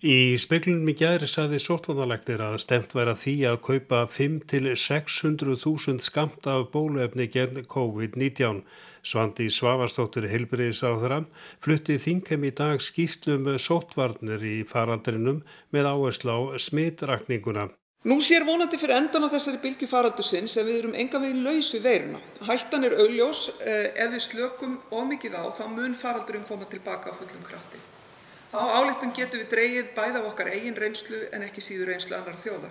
Í 0.02 0.34
speiklunum 0.42 0.88
í 0.90 0.94
gæri 0.98 1.28
saði 1.30 1.60
sóttvonalegnir 1.62 2.40
að 2.42 2.56
stemt 2.64 2.94
væri 2.96 3.12
að 3.12 3.20
því 3.20 3.34
að 3.46 3.60
kaupa 3.68 4.00
5-600.000 4.10 6.02
skamt 6.02 6.48
af 6.50 6.66
bóluefni 6.72 7.28
gegn 7.30 7.62
COVID-19. 7.70 8.64
Svandi 9.06 9.46
Svavastóttir 9.54 10.26
Hilbriðis 10.32 10.82
á 10.82 10.98
þeirra 10.98 11.20
flutti 11.62 11.94
þingheim 12.02 12.42
í 12.50 12.52
dag 12.58 12.82
skýslum 12.82 13.46
sóttvarnir 13.54 14.42
í 14.42 14.66
faraldrinum 14.66 15.44
með 15.70 15.90
áherslu 15.92 16.30
á 16.34 16.58
smitrakninguna. 16.58 17.70
Nú 18.04 18.18
sér 18.20 18.44
vonandi 18.44 18.76
fyrir 18.76 18.98
endan 18.98 19.24
á 19.24 19.32
þessari 19.32 19.62
bylgu 19.62 19.86
faraldusins 19.88 20.58
en 20.58 20.66
við 20.66 20.82
erum 20.82 20.98
enga 20.98 21.22
veginn 21.22 21.46
laus 21.46 21.70
við 21.72 21.86
veiruna. 21.86 22.20
Hættan 22.44 22.84
er 22.84 22.98
augljós, 22.98 23.46
eh, 23.62 23.94
ef 23.94 24.10
við 24.12 24.26
slökum 24.28 24.76
ómikið 24.90 25.38
á 25.38 25.48
þá 25.54 25.64
mun 25.70 25.94
faraldurinn 25.94 26.44
koma 26.50 26.68
tilbaka 26.68 27.08
á 27.08 27.16
fullum 27.16 27.46
krafti. 27.48 27.93
Þá 28.54 28.68
ályktun 28.70 29.10
getum 29.16 29.40
við 29.42 29.48
dreigið 29.50 29.86
bæði 29.96 30.18
af 30.20 30.26
okkar 30.28 30.48
eigin 30.54 30.76
reynslu 30.78 31.24
en 31.34 31.42
ekki 31.42 31.62
síður 31.64 31.88
reynslu 31.90 32.14
annar 32.14 32.36
þjóða. 32.38 32.68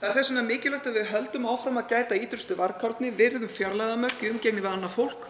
Það 0.00 0.08
er 0.08 0.16
þess 0.16 0.30
vegna 0.32 0.42
mikilvægt 0.48 0.88
að 0.90 0.96
við 0.98 1.12
höldum 1.12 1.46
áfram 1.52 1.78
að 1.78 1.92
gæta 1.92 2.18
ítrustu 2.18 2.56
varkárni, 2.58 3.12
virðum 3.14 3.52
fjarlæðamörk 3.54 4.24
í 4.26 4.32
umgengni 4.32 4.64
við 4.64 4.72
annað 4.72 4.96
fólk, 4.96 5.28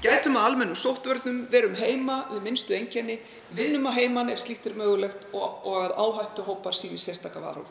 gætum 0.00 0.40
að 0.40 0.48
almennum 0.48 0.80
sóttvörnum, 0.80 1.42
verum 1.52 1.76
heima 1.76 2.16
við 2.30 2.40
minnstu 2.46 2.78
einkenni, 2.78 3.18
vinnum 3.52 3.90
að 3.92 4.00
heiman 4.00 4.32
ef 4.32 4.40
slíkt 4.46 4.72
er 4.72 4.80
mögulegt 4.80 5.28
og, 5.28 5.60
og 5.60 5.78
að 5.84 5.96
áhættu 6.06 6.48
hópar 6.48 6.80
síni 6.80 6.96
sérstakka 6.96 7.44
varúð. 7.44 7.68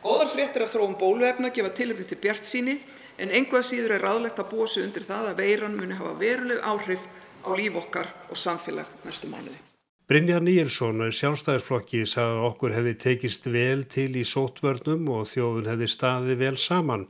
Góðar 0.00 0.32
fréttir 0.32 0.64
af 0.64 0.72
þróum 0.72 0.96
bóluefna 0.96 1.52
gefa 1.52 1.76
tilefni 1.76 2.08
til 2.08 2.22
bjart 2.24 2.48
síni 2.48 2.80
en 3.20 3.36
engu 3.36 3.60
að 3.60 3.68
síður 3.74 3.98
er 3.98 4.06
ráðlegt 4.08 4.40
að 4.40 4.54
búa 4.56 4.72
sig 4.72 4.88
undir 4.88 5.04
það 5.04 5.34
að 5.34 5.40
veiran 5.44 5.76
muni 5.76 6.00
hafa 6.00 6.16
veruleg 6.16 6.64
áhrif 6.64 7.08
á 7.44 7.52
líf 7.52 7.82
okkar 7.84 8.14
og 8.32 8.38
samfélag 8.40 8.88
næstu 9.04 9.28
mánuði. 9.28 9.67
Brynjar 10.08 10.40
Níelsson, 10.40 11.02
sjálfstæðisflokki, 11.12 12.06
sagði 12.08 12.38
að 12.38 12.44
okkur 12.46 12.72
hefði 12.72 12.92
tekist 13.02 13.44
vel 13.52 13.82
til 13.92 14.14
í 14.16 14.22
sótvörnum 14.24 15.10
og 15.12 15.26
þjóðun 15.28 15.66
hefði 15.68 15.88
staðið 15.92 16.38
vel 16.40 16.52
saman. 16.62 17.02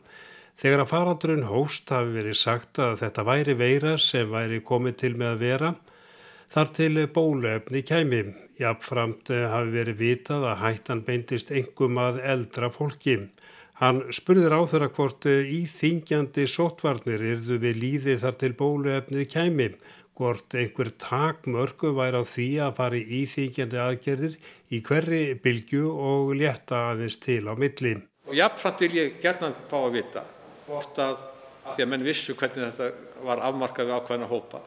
Þegar 0.58 0.82
að 0.82 0.90
faraldurinn 0.90 1.44
hóst 1.46 1.92
hafi 1.94 2.10
verið 2.16 2.34
sagt 2.40 2.80
að 2.82 2.96
þetta 3.04 3.24
væri 3.28 3.54
veira 3.60 3.92
sem 4.02 4.26
væri 4.32 4.58
komið 4.66 4.96
til 5.04 5.12
með 5.14 5.30
að 5.30 5.44
vera, 5.44 5.70
þar 6.50 6.72
til 6.80 7.04
bóluefni 7.14 7.84
kæmi. 7.86 8.24
Jafnframt 8.58 9.30
hafi 9.30 9.74
verið 9.76 10.02
vitað 10.02 10.48
að 10.50 10.60
hættan 10.64 11.04
beintist 11.06 11.54
engum 11.54 12.02
að 12.02 12.18
eldra 12.34 12.72
fólki. 12.74 13.20
Hann 13.78 14.08
spurður 14.10 14.58
á 14.58 14.60
þeirra 14.66 14.90
hvort 14.90 15.30
íþingjandi 15.30 16.48
sótvarnir 16.50 17.22
yrðu 17.22 17.60
við 17.62 17.78
líði 17.78 18.18
þar 18.18 18.42
til 18.42 18.56
bóluefnið 18.58 19.30
kæmi 19.30 19.70
hvort 20.18 20.54
einhver 20.58 20.90
takmörku 20.98 21.92
væri 21.94 22.18
á 22.18 22.24
því 22.26 22.48
að 22.64 22.76
fari 22.80 23.02
íþýkjandi 23.20 23.78
aðgerðir 23.84 24.34
í 24.74 24.80
hverri 24.84 25.22
bylgu 25.42 25.84
og 25.88 26.34
létta 26.38 26.88
aðeins 26.92 27.18
til 27.22 27.44
á 27.46 27.54
milli. 27.54 27.94
Og 28.26 28.34
jáfnframt 28.36 28.82
vil 28.84 28.96
ég 28.98 29.20
gerna 29.22 29.52
fá 29.70 29.78
að 29.78 29.94
vita 30.00 30.24
hvort 30.66 30.98
að, 31.00 31.22
að 31.64 31.78
því 31.78 31.86
að 31.86 31.90
menn 31.94 32.06
vissu 32.08 32.36
hvernig 32.36 32.74
þetta 32.74 33.24
var 33.28 33.44
afmarkað 33.46 33.88
við 33.88 33.98
ákveðna 33.98 34.30
hópa 34.32 34.62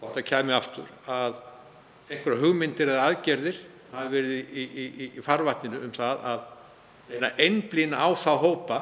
og 0.00 0.04
þetta 0.10 0.26
kemi 0.28 0.56
aftur 0.56 0.92
að 1.06 1.40
einhverja 2.08 2.42
hugmyndir 2.42 2.92
eða 2.92 3.08
aðgerðir 3.08 3.64
hafi 3.92 4.12
verið 4.12 4.36
í, 4.36 4.44
í, 4.52 4.84
í, 4.84 5.10
í 5.16 5.24
farvatninu 5.24 5.80
um 5.86 5.92
það 5.94 6.24
að 6.32 6.46
einblín 7.40 7.94
á 7.96 8.08
þá 8.18 8.32
hópa 8.42 8.78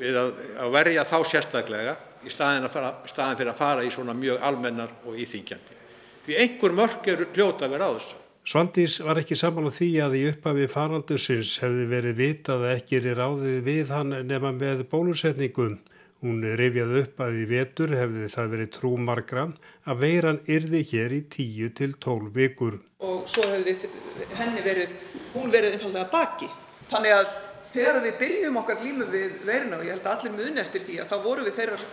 við 0.00 0.16
að, 0.18 0.38
að 0.64 0.72
verja 0.74 1.04
þá 1.06 1.18
sérstaklega 1.28 1.96
í 2.24 2.32
staðin 2.32 2.68
fyrir 2.70 3.52
að 3.52 3.58
fara 3.58 3.84
í 3.84 3.92
svona 3.92 4.14
mjög 4.16 4.42
almennar 4.44 4.92
og 5.06 5.18
íþingjandi. 5.18 5.78
Því 6.26 6.40
einhver 6.42 6.74
mörg 6.76 7.06
eru 7.08 7.28
hljóta 7.32 7.66
að 7.66 7.76
vera 7.76 7.88
á 7.88 7.92
þessu. 7.96 8.16
Svandís 8.50 8.96
var 9.04 9.20
ekki 9.20 9.36
saman 9.36 9.68
á 9.68 9.72
því 9.72 9.88
að 10.04 10.16
í 10.16 10.20
upphafi 10.30 10.66
faraldursins 10.72 11.58
hefði 11.62 11.86
verið 11.90 12.20
vitað 12.20 12.64
að 12.66 12.74
ekki 12.78 13.00
er 13.00 13.18
ráðið 13.20 13.58
við 13.66 13.92
hann 13.94 14.14
nema 14.26 14.52
með 14.56 14.84
bólusetningum. 14.92 15.78
Hún 16.20 16.44
rifjaði 16.60 17.02
upp 17.04 17.20
að 17.24 17.36
í 17.40 17.44
vetur 17.48 17.92
hefði 17.96 18.26
það 18.32 18.50
verið 18.54 18.72
trúmargra 18.76 19.44
að 19.88 20.02
veiran 20.02 20.40
yrði 20.44 20.82
hér 20.90 21.14
í 21.16 21.20
10 21.32 21.76
til 21.78 21.94
12 21.96 22.32
vikur. 22.36 22.76
Og 23.00 23.22
svo 23.28 23.44
hefði 23.48 23.76
henni 24.36 24.64
verið, 24.64 24.92
hún 25.32 25.52
verið 25.52 25.78
einfallega 25.78 26.10
baki. 26.12 26.50
Þannig 26.90 27.16
að 27.16 27.32
þegar 27.72 28.00
við 28.04 28.18
byrjum 28.20 28.60
okkar 28.60 28.80
glímu 28.82 29.08
við 29.12 29.40
veirina 29.46 29.78
og 29.78 29.86
ég 29.86 29.94
held 29.94 30.04
að 30.04 30.16
allir 30.16 30.36
muni 30.36 30.60
eftir 30.60 30.84
því 30.84 31.00
að 31.00 31.12
þá 31.12 31.16
voru 31.24 31.46
við 31.46 31.56
þeirrar 31.60 31.84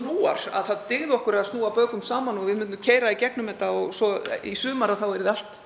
trúar 0.00 0.42
að 0.50 0.68
það 0.70 0.84
dygði 0.90 1.16
okkur 1.16 1.38
að 1.38 1.48
snúa 1.52 1.72
bökum 1.76 2.02
saman 2.04 2.40
og 2.40 2.48
við 2.48 2.60
myndum 2.60 2.84
keira 2.84 3.12
í 3.12 3.18
gegnum 3.20 3.50
þetta 3.52 3.70
og 3.76 3.94
svo 3.96 4.16
í 4.42 4.56
sumar 4.58 4.94
að 4.94 5.02
þá 5.02 5.08
er 5.08 5.16
þetta 5.20 5.34
allt 5.36 5.58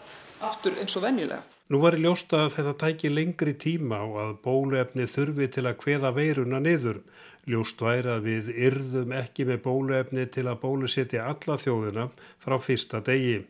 aftur 0.44 0.78
eins 0.82 0.96
og 0.98 1.04
venjulega. 1.04 1.42
Nú 1.72 1.80
var 1.80 1.96
í 1.96 2.02
ljósta 2.04 2.44
að 2.44 2.58
þetta 2.58 2.74
tæki 2.82 3.10
lengri 3.12 3.54
tíma 3.56 4.02
og 4.04 4.18
að 4.20 4.32
bóluefni 4.44 5.06
þurfi 5.08 5.48
til 5.54 5.64
að 5.64 5.78
hveða 5.84 6.12
veiruna 6.16 6.60
niður. 6.60 7.00
Ljóst 7.48 7.80
væri 7.80 8.10
að 8.12 8.26
við 8.28 8.50
yrðum 8.68 9.12
ekki 9.16 9.46
með 9.48 9.62
bóluefni 9.64 10.26
til 10.32 10.46
að 10.48 10.60
bólusetja 10.64 11.26
alla 11.30 11.56
þjóðina 11.60 12.08
frá 12.44 12.56
fyrsta 12.60 13.00
degi. 13.04 13.42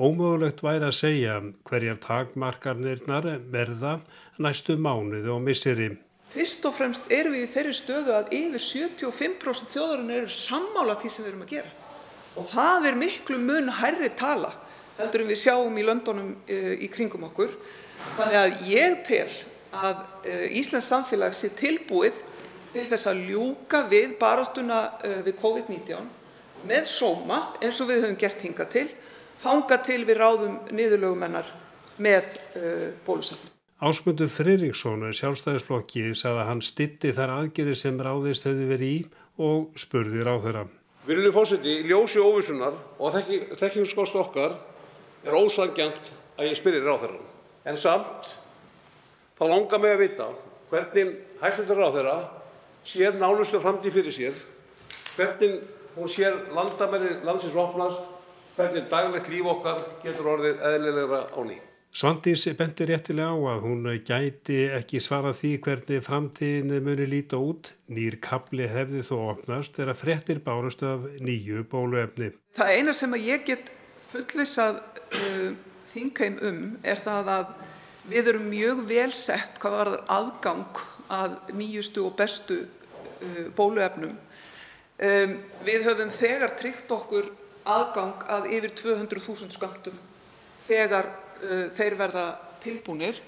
Ómögulegt 0.00 0.62
væri 0.64 0.88
að 0.88 0.96
segja 0.96 1.40
hverjar 1.68 2.00
takmarkarnirnar 2.04 3.28
verða 3.52 3.98
næstu 4.40 4.78
mánuði 4.80 5.32
og 5.34 5.42
misseri. 5.44 5.90
Fyrst 6.30 6.66
og 6.68 6.76
fremst 6.76 7.08
erum 7.10 7.34
við 7.34 7.48
í 7.48 7.50
þeirri 7.50 7.72
stöðu 7.74 8.12
að 8.14 8.34
yfir 8.36 8.62
75% 8.62 9.72
þjóðarinnar 9.74 10.20
eru 10.20 10.34
sammála 10.34 10.94
því 11.00 11.08
sem 11.10 11.24
við 11.24 11.30
erum 11.32 11.46
að 11.46 11.54
gera. 11.56 11.72
Og 12.38 12.46
það 12.52 12.86
er 12.86 12.98
miklu 13.00 13.38
mun 13.42 13.72
hærri 13.80 14.10
tala 14.18 14.52
heldur 15.00 15.24
en 15.24 15.30
við 15.32 15.40
sjáum 15.42 15.80
í 15.80 15.86
löndunum 15.86 16.30
uh, 16.36 16.72
í 16.78 16.88
kringum 16.92 17.26
okkur. 17.30 17.56
Þannig 18.18 18.38
að 18.40 18.70
ég 18.70 18.96
tel 19.08 19.26
að 19.74 20.04
uh, 20.28 20.46
Íslands 20.60 20.92
samfélag 20.92 21.34
sé 21.34 21.50
tilbúið 21.58 22.22
til 22.70 22.86
þess 22.92 23.10
að 23.10 23.26
ljúka 23.26 23.84
við 23.90 24.14
baráttuna 24.20 24.80
uh, 25.00 25.20
við 25.26 25.34
COVID-19 25.42 26.10
með 26.70 26.90
sóma 26.92 27.42
eins 27.58 27.80
og 27.82 27.90
við 27.90 28.04
höfum 28.04 28.18
gert 28.20 28.42
hinga 28.44 28.68
til, 28.70 28.86
þanga 29.42 29.80
til 29.82 30.02
við 30.04 30.20
ráðum 30.20 30.60
niðurlögumennar 30.76 31.48
með 32.00 32.36
bólusetnum. 33.06 33.59
Ásmundur 33.80 34.28
Fririksson, 34.28 35.06
sjálfstæðisflokki, 35.16 36.10
sagði 36.12 36.42
að 36.42 36.48
hann 36.50 36.58
stitti 36.60 37.14
þar 37.16 37.30
aðgerið 37.38 37.78
sem 37.80 38.00
ráðist 38.04 38.44
hefði 38.44 38.66
verið 38.68 38.90
í 38.92 38.98
og 39.40 39.78
spurði 39.80 40.26
ráð 40.26 40.42
þeirra. 40.44 40.64
Virðuleg 41.06 41.32
fósiti, 41.32 41.78
í 41.80 41.86
ljósi 41.88 42.20
óvissunar 42.20 42.76
og 43.00 43.16
þekkinskost 43.56 44.18
okkar 44.20 44.58
er 45.24 45.32
ósangjant 45.32 46.10
að 46.36 46.50
ég 46.50 46.60
spyrir 46.60 46.84
ráð 46.84 47.06
þeirra. 47.06 47.22
En 47.72 47.80
samt, 47.80 48.28
þá 49.40 49.42
langar 49.48 49.80
mig 49.80 49.96
að 49.96 50.04
vita 50.04 50.28
hvernig 50.74 51.16
hægsundur 51.40 51.80
ráð 51.80 51.96
þeirra 51.96 52.18
sér 52.92 53.16
nánustu 53.16 53.62
framtíð 53.64 53.96
fyrir 53.96 54.18
sér, 54.18 54.44
hvernig 55.16 55.56
hún 55.96 56.12
sér 56.18 56.36
landamæri 56.52 57.16
landsins 57.24 57.56
opnast, 57.56 58.04
hvernig 58.60 58.92
daglegt 58.92 59.32
líf 59.32 59.50
okkar 59.56 59.80
getur 60.04 60.34
orðið 60.36 60.64
eðlilegra 60.68 61.24
á 61.32 61.40
nýtt. 61.48 61.69
Svandís 61.90 62.44
bendi 62.54 62.86
réttilega 62.86 63.34
á 63.34 63.38
að 63.50 63.64
hún 63.64 63.86
gæti 64.06 64.60
ekki 64.76 65.00
svara 65.02 65.32
því 65.34 65.48
hvernig 65.64 66.04
framtíðin 66.06 66.84
muni 66.86 67.06
líta 67.10 67.38
út. 67.42 67.72
Nýr 67.90 68.20
kapli 68.22 68.68
hefði 68.70 69.00
þó 69.08 69.16
opnast 69.32 69.74
þegar 69.74 69.98
frettir 69.98 70.38
bárastu 70.44 70.86
af 70.86 71.08
nýju 71.18 71.64
bóluefni. 71.72 72.28
Það 72.54 72.74
eina 72.76 72.94
sem 72.94 73.16
ég 73.18 73.42
get 73.48 73.72
fullvisað 74.12 74.78
uh, 74.78 75.48
þingheim 75.90 76.38
um 76.46 76.60
er 76.86 77.02
það 77.02 77.30
að 77.34 77.50
við 78.12 78.30
erum 78.32 78.46
mjög 78.52 78.84
vel 78.86 79.10
sett 79.18 79.58
hvað 79.58 79.74
var 79.80 79.90
aðgang 80.14 80.82
að 81.10 81.34
nýjustu 81.58 82.04
og 82.06 82.14
bestu 82.20 82.60
uh, 82.68 83.48
bóluefnum. 83.58 84.14
Um, 85.00 85.34
við 85.66 85.88
höfum 85.88 86.14
þegar 86.14 86.54
tryggt 86.54 86.94
okkur 86.94 87.32
aðgang 87.66 88.22
að 88.30 88.46
yfir 88.54 88.76
200.000 88.78 89.50
skamtum 89.58 89.98
þegar 90.68 91.10
þeir 91.76 91.96
verða 91.98 92.24
tilbúnir 92.60 93.20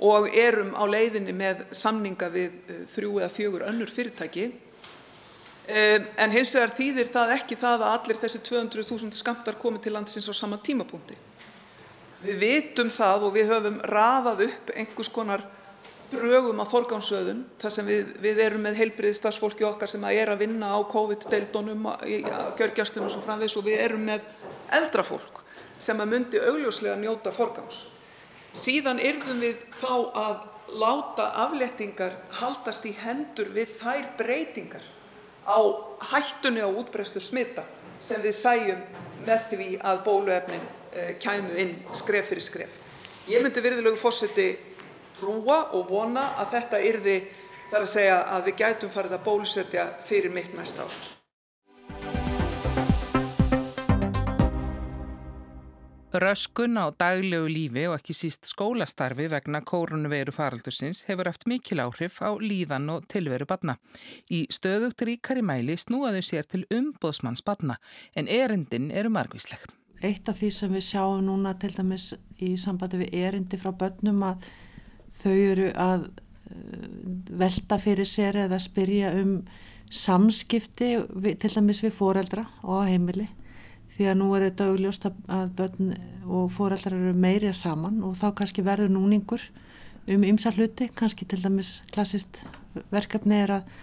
og 0.00 0.30
erum 0.32 0.72
á 0.72 0.84
leiðinni 0.88 1.32
með 1.36 1.66
samninga 1.76 2.30
við 2.32 2.56
uh, 2.56 2.82
þrjú 2.94 3.18
eða 3.20 3.32
fjögur 3.34 3.66
önnur 3.68 3.92
fyrirtæki. 3.92 4.48
Um, 5.70 6.06
en 6.16 6.32
hins 6.32 6.54
vegar 6.56 6.72
þýðir 6.74 7.10
það 7.12 7.34
ekki 7.36 7.58
það 7.60 7.84
að 7.84 7.96
allir 7.98 8.20
þessi 8.22 8.40
200.000 8.48 9.18
skammtar 9.18 9.58
komi 9.60 9.82
til 9.82 9.92
landsins 9.94 10.28
á 10.30 10.34
sama 10.34 10.58
tímapunkti. 10.64 11.18
Við 12.24 12.40
vitum 12.40 12.90
það 12.92 13.26
og 13.28 13.36
við 13.36 13.52
höfum 13.52 13.80
raðað 13.88 14.46
upp 14.48 14.72
einhvers 14.74 15.12
konar 15.12 15.44
drögum 16.10 16.58
að 16.64 16.72
forgámsöðun 16.72 17.44
þar 17.60 17.74
sem 17.76 17.86
við, 17.86 18.08
við 18.24 18.40
erum 18.44 18.64
með 18.66 18.80
heilbriðstarfsfólki 18.80 19.68
okkar 19.68 19.92
sem 19.92 20.04
að 20.04 20.18
er 20.24 20.32
að 20.32 20.42
vinna 20.42 20.72
á 20.74 20.78
COVID-deildunum, 20.90 21.86
gjörgjastunum 22.58 23.06
og 23.06 23.14
svo 23.14 23.22
framvegs 23.22 23.56
og 23.60 23.68
við 23.68 23.84
erum 23.84 24.02
með 24.08 24.26
eldra 24.74 25.04
fólk 25.06 25.44
sem 25.80 26.00
myndi 26.04 26.40
augljóslega 26.40 26.98
njóta 27.00 27.32
forgangs. 27.34 27.86
Síðan 28.56 29.00
yrðum 29.02 29.42
við 29.42 29.62
þá 29.80 29.94
að 30.18 30.40
láta 30.80 31.28
afléttingar 31.44 32.16
haldast 32.40 32.86
í 32.86 32.92
hendur 32.98 33.50
við 33.54 33.76
þær 33.80 34.08
breytingar 34.18 34.84
á 35.46 35.58
hættunni 36.12 36.62
á 36.62 36.68
útbreiðslu 36.70 37.22
smita 37.22 37.64
sem 38.00 38.22
við 38.22 38.36
sæjum 38.38 38.82
með 39.26 39.46
því 39.50 39.68
að 39.84 40.02
bóluefnin 40.06 40.66
eh, 40.94 41.14
kæmu 41.22 41.56
inn 41.60 41.74
skref 41.96 42.30
fyrir 42.30 42.44
skref. 42.44 42.74
Ég 43.30 43.42
myndi 43.44 43.62
virðulegu 43.62 43.98
fórseti 44.00 44.50
trúa 45.18 45.62
og 45.76 45.90
vona 45.90 46.30
að 46.40 46.56
þetta 46.56 46.82
yrði 46.90 47.16
þar 47.70 47.80
að 47.84 47.94
segja 47.94 48.20
að 48.34 48.50
við 48.50 48.60
gætum 48.64 48.92
farið 48.94 49.16
að 49.18 49.26
bólusetja 49.26 49.88
fyrir 50.06 50.34
mitt 50.34 50.54
næsta 50.56 50.86
ár. 50.86 51.19
Röskun 56.20 56.76
á 56.76 56.92
daglegu 57.00 57.46
lífi 57.48 57.86
og 57.88 57.94
ekki 57.96 58.12
síst 58.12 58.44
skólastarfi 58.50 59.24
vegna 59.32 59.62
kórunveru 59.64 60.34
faraldursins 60.36 61.06
hefur 61.08 61.30
haft 61.30 61.46
mikil 61.48 61.80
áhrif 61.80 62.18
á 62.20 62.36
líðan 62.36 62.90
og 62.92 63.06
tilveru 63.08 63.46
badna. 63.48 63.78
Í 64.28 64.42
stöðugt 64.52 65.00
ríkari 65.08 65.40
mæli 65.40 65.78
snúaðu 65.80 66.20
sér 66.20 66.44
til 66.44 66.66
umbóðsmanns 66.68 67.40
badna 67.46 67.78
en 68.12 68.28
erindin 68.28 68.90
eru 68.92 69.08
margvísleg. 69.16 69.64
Eitt 70.04 70.28
af 70.28 70.42
því 70.42 70.52
sem 70.58 70.76
við 70.76 70.86
sjáum 70.90 71.24
núna 71.24 71.54
til 71.56 71.72
dæmis 71.72 72.10
í 72.36 72.52
sambandi 72.60 73.00
við 73.00 73.16
erindi 73.22 73.56
frá 73.56 73.72
börnum 73.72 74.20
að 74.28 74.44
þau 75.22 75.34
eru 75.38 75.72
að 75.72 76.08
eh, 76.52 76.86
velta 77.32 77.80
fyrir 77.80 78.12
sér 78.12 78.44
eða 78.44 78.60
spyrja 78.60 79.16
um 79.24 79.38
samskipti 79.88 80.94
til 81.40 81.56
dæmis 81.56 81.80
við 81.80 81.96
foreldra 81.96 82.50
og 82.60 82.84
heimili 82.92 83.30
því 84.00 84.06
að 84.08 84.16
nú 84.16 84.30
er 84.32 84.46
þetta 84.46 84.66
augljóst 84.72 85.02
að 85.04 85.50
börn 85.58 85.90
og 86.24 86.46
fóreldrar 86.54 86.94
eru 86.96 87.10
meirið 87.20 87.58
saman 87.58 87.98
og 88.06 88.14
þá 88.16 88.30
kannski 88.38 88.62
verður 88.64 88.94
núningur 88.94 89.42
um 90.08 90.22
ymsa 90.24 90.54
hluti, 90.56 90.86
kannski 90.96 91.26
til 91.28 91.42
dæmis 91.42 91.82
klassist 91.92 92.40
verkefni 92.88 93.42
er 93.42 93.52
að, 93.58 93.74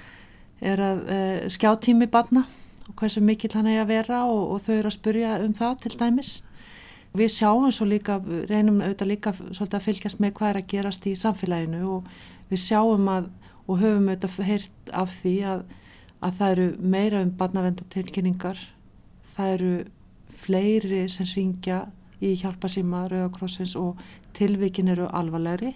er 0.66 0.82
að 0.82 1.04
e, 1.06 1.20
skjáttími 1.54 2.08
barna 2.10 2.48
og 2.88 2.96
hversu 2.98 3.22
mikill 3.22 3.54
hann 3.54 3.70
er 3.70 3.84
að 3.84 3.92
vera 3.92 4.24
og, 4.26 4.56
og 4.56 4.64
þau 4.66 4.74
eru 4.80 4.90
að 4.90 4.96
spurja 4.96 5.36
um 5.44 5.54
það 5.54 5.76
til 5.84 5.94
dæmis. 6.00 6.32
Við 7.18 7.30
sjáum 7.36 7.68
svo 7.74 7.86
líka, 7.86 8.18
reynum 8.50 8.82
auðvitað 8.82 9.12
líka 9.12 9.34
svolítið 9.38 9.78
að 9.78 9.86
fylgjast 9.86 10.24
með 10.24 10.34
hvað 10.40 10.50
er 10.50 10.60
að 10.62 10.72
gerast 10.72 11.06
í 11.06 11.14
samfélaginu 11.18 11.84
og 12.00 12.10
við 12.50 12.64
sjáum 12.64 13.06
að 13.12 13.30
og 13.68 13.84
höfum 13.84 14.10
auðvitað 14.10 14.50
heyrt 14.50 14.92
af 14.96 15.14
því 15.22 15.36
að, 15.54 15.62
að 16.24 16.40
það 16.40 16.56
eru 16.56 16.68
meira 16.96 17.22
um 17.22 17.36
barnavendatilkynningar, 17.38 18.64
það 19.36 19.54
eru 19.58 19.72
fleiri 20.38 21.06
sem 21.12 21.28
ringja 21.34 21.86
í 22.24 22.34
hjálpasíma 22.40 23.06
Rauðakrossins 23.12 23.76
og 23.80 24.00
tilvikin 24.38 24.90
eru 24.94 25.10
alvarlegri. 25.14 25.74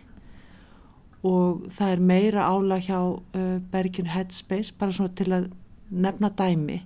Og 1.27 1.67
það 1.75 1.95
er 1.95 2.05
meira 2.11 2.47
ála 2.49 2.79
hjá 2.81 2.97
uh, 3.01 3.57
Bergin 3.71 4.09
Headspace 4.09 4.73
bara 4.77 4.95
svona 4.95 5.13
til 5.17 5.29
að 5.35 5.51
nefna 5.91 6.31
dæmi. 6.33 6.79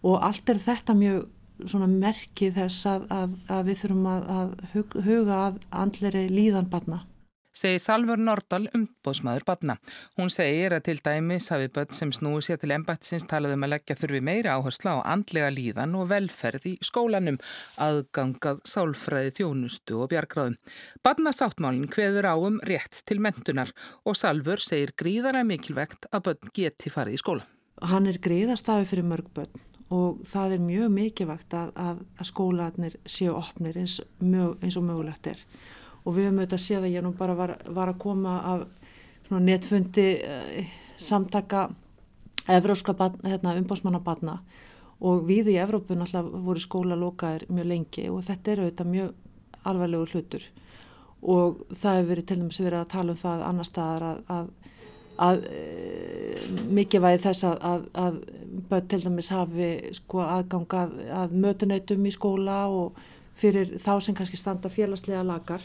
Og 0.00 0.16
allt 0.24 0.48
er 0.48 0.60
þetta 0.62 0.96
mjög 0.96 1.28
svona 1.68 1.90
merkið 1.92 2.56
þess 2.56 2.86
að, 2.88 3.06
að, 3.12 3.36
að 3.52 3.66
við 3.68 3.80
þurfum 3.82 4.06
að, 4.08 4.28
að 4.38 5.04
huga 5.04 5.40
að 5.50 5.58
andleri 5.82 6.24
líðan 6.32 6.70
barna 6.72 7.02
segir 7.60 7.80
Salfur 7.82 8.20
Nordal 8.20 8.68
umbóðsmaður 8.76 9.44
batna. 9.48 9.76
Hún 10.18 10.32
segir 10.32 10.74
að 10.76 10.86
til 10.88 10.96
dæmis 11.04 11.50
hafi 11.52 11.68
börn 11.74 11.92
sem 11.96 12.12
snúi 12.14 12.40
sér 12.44 12.60
til 12.60 12.72
ennbætsins 12.74 13.26
talaðum 13.30 13.66
að 13.66 13.74
leggja 13.74 13.98
þurfi 14.00 14.22
meira 14.24 14.56
áhersla 14.56 14.96
á 14.96 14.98
andlega 15.14 15.50
líðan 15.52 15.96
og 16.00 16.08
velferð 16.12 16.68
í 16.72 16.74
skólanum, 16.84 17.40
aðgangað 17.80 18.62
sálfræði 18.68 19.34
þjónustu 19.40 20.00
og 20.00 20.12
bjargráðum. 20.12 20.58
Batnasáttmálinn 21.04 21.90
hveður 21.92 22.30
á 22.32 22.34
um 22.36 22.60
rétt 22.66 23.02
til 23.08 23.20
mentunar 23.20 23.72
og 24.04 24.16
Salfur 24.16 24.62
segir 24.64 24.94
gríðara 24.96 25.44
mikilvægt 25.46 26.08
að 26.12 26.30
börn 26.30 26.54
geti 26.56 26.92
farið 26.92 27.18
í 27.18 27.24
skóla. 27.24 27.48
Hann 27.80 28.08
er 28.08 28.20
gríðastafi 28.20 28.88
fyrir 28.88 29.08
mörg 29.08 29.28
börn 29.36 29.66
og 29.90 30.20
það 30.28 30.54
er 30.54 30.62
mjög 30.62 30.92
mikilvægt 30.94 31.54
að, 31.58 31.70
að, 31.74 32.02
að 32.20 32.28
skólanir 32.28 32.96
séu 33.10 33.34
opnir 33.34 33.78
eins, 33.80 33.98
mjög, 34.22 34.56
eins 34.62 34.76
og 34.78 34.86
mögulegt 34.86 35.30
er 35.32 35.42
og 36.04 36.16
við 36.16 36.28
höfum 36.28 36.40
auðvitað 36.40 36.64
séð 36.64 36.86
að 36.86 36.94
ég 36.94 37.04
nú 37.04 37.12
bara 37.18 37.36
var, 37.36 37.56
var 37.68 37.92
að 37.92 38.00
koma 38.02 38.38
af 38.52 38.66
netfundi 39.30 40.08
eh, 40.24 40.70
samtaka 40.96 41.68
evróska 42.50 42.94
hérna, 43.22 43.54
umbásmannabanna 43.60 44.40
og 45.00 45.24
við 45.28 45.54
í 45.54 45.58
Evrópu 45.60 45.96
náttúrulega 45.96 46.42
voru 46.44 46.60
skóla 46.60 46.96
lokaðir 46.98 47.46
mjög 47.48 47.68
lengi 47.70 48.08
og 48.12 48.24
þetta 48.26 48.52
er 48.52 48.62
auðvitað 48.64 48.90
mjög 48.94 49.12
alvarlegur 49.70 50.14
hlutur. 50.14 50.44
Og 51.20 51.62
það 51.76 51.96
hefur 51.96 52.10
verið 52.10 52.26
til 52.28 52.38
dæmis 52.40 52.60
verið 52.60 52.80
að 52.80 52.90
tala 52.94 53.14
um 53.14 53.20
það 53.20 53.44
annar 53.48 53.68
staðar 53.68 54.06
að, 54.08 54.20
að, 54.34 54.50
að 55.26 55.42
e, 55.52 55.62
mikið 56.80 57.04
væði 57.04 57.22
þess 57.26 57.46
að, 57.48 57.88
að, 58.04 58.20
börn 58.70 58.90
til 58.92 59.00
dæmis 59.04 59.32
hafi 59.32 59.70
sko 59.96 60.24
aðgangað 60.24 60.96
að 61.22 61.36
mötunautum 61.44 62.08
í 62.08 62.14
skóla 62.16 62.60
og 62.72 63.00
fyrir 63.40 63.76
þá 63.80 63.92
sem 64.04 64.16
kannski 64.16 64.40
standa 64.40 64.72
félagslega 64.72 65.24
lagar 65.24 65.64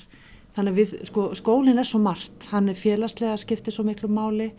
Þannig 0.55 0.71
að 0.71 0.79
við, 0.79 0.95
sko, 1.09 1.27
skólinn 1.35 1.81
er 1.81 1.87
svo 1.87 1.99
margt, 1.99 2.47
hann 2.51 2.71
er 2.71 2.79
félagslega 2.79 3.35
skiptið 3.41 3.75
svo 3.75 3.85
miklu 3.87 4.09
máli 4.11 4.49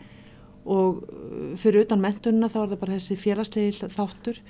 og 0.67 1.03
uh, 1.07 1.51
fyrir 1.57 1.87
utan 1.87 2.03
mentununa 2.03 2.51
þá 2.51 2.59
er 2.63 2.71
það 2.73 2.81
bara 2.83 2.97
þessi 2.97 3.19
félagslegi 3.21 3.91
þáttur 3.95 4.41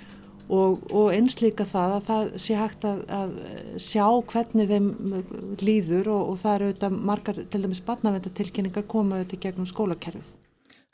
og, 0.47 0.83
og 0.91 1.11
eins 1.15 1.37
líka 1.41 1.67
það 1.67 1.95
að 1.97 2.07
það 2.07 2.31
sé 2.43 2.57
hægt 2.57 2.87
að, 2.87 3.03
að 3.19 3.35
sjá 3.83 4.05
hvernig 4.31 4.71
þeim 4.71 4.89
líður 5.63 6.11
og, 6.15 6.33
og 6.33 6.41
það 6.43 6.55
eru 6.55 6.71
auðvitað 6.71 6.97
margar, 7.11 7.43
til 7.51 7.63
dæmis 7.63 7.83
barnavendatilkynningar 7.87 8.89
koma 8.91 9.21
auðvitað 9.21 9.45
gegnum 9.47 9.69
skólakerfið. 9.69 10.36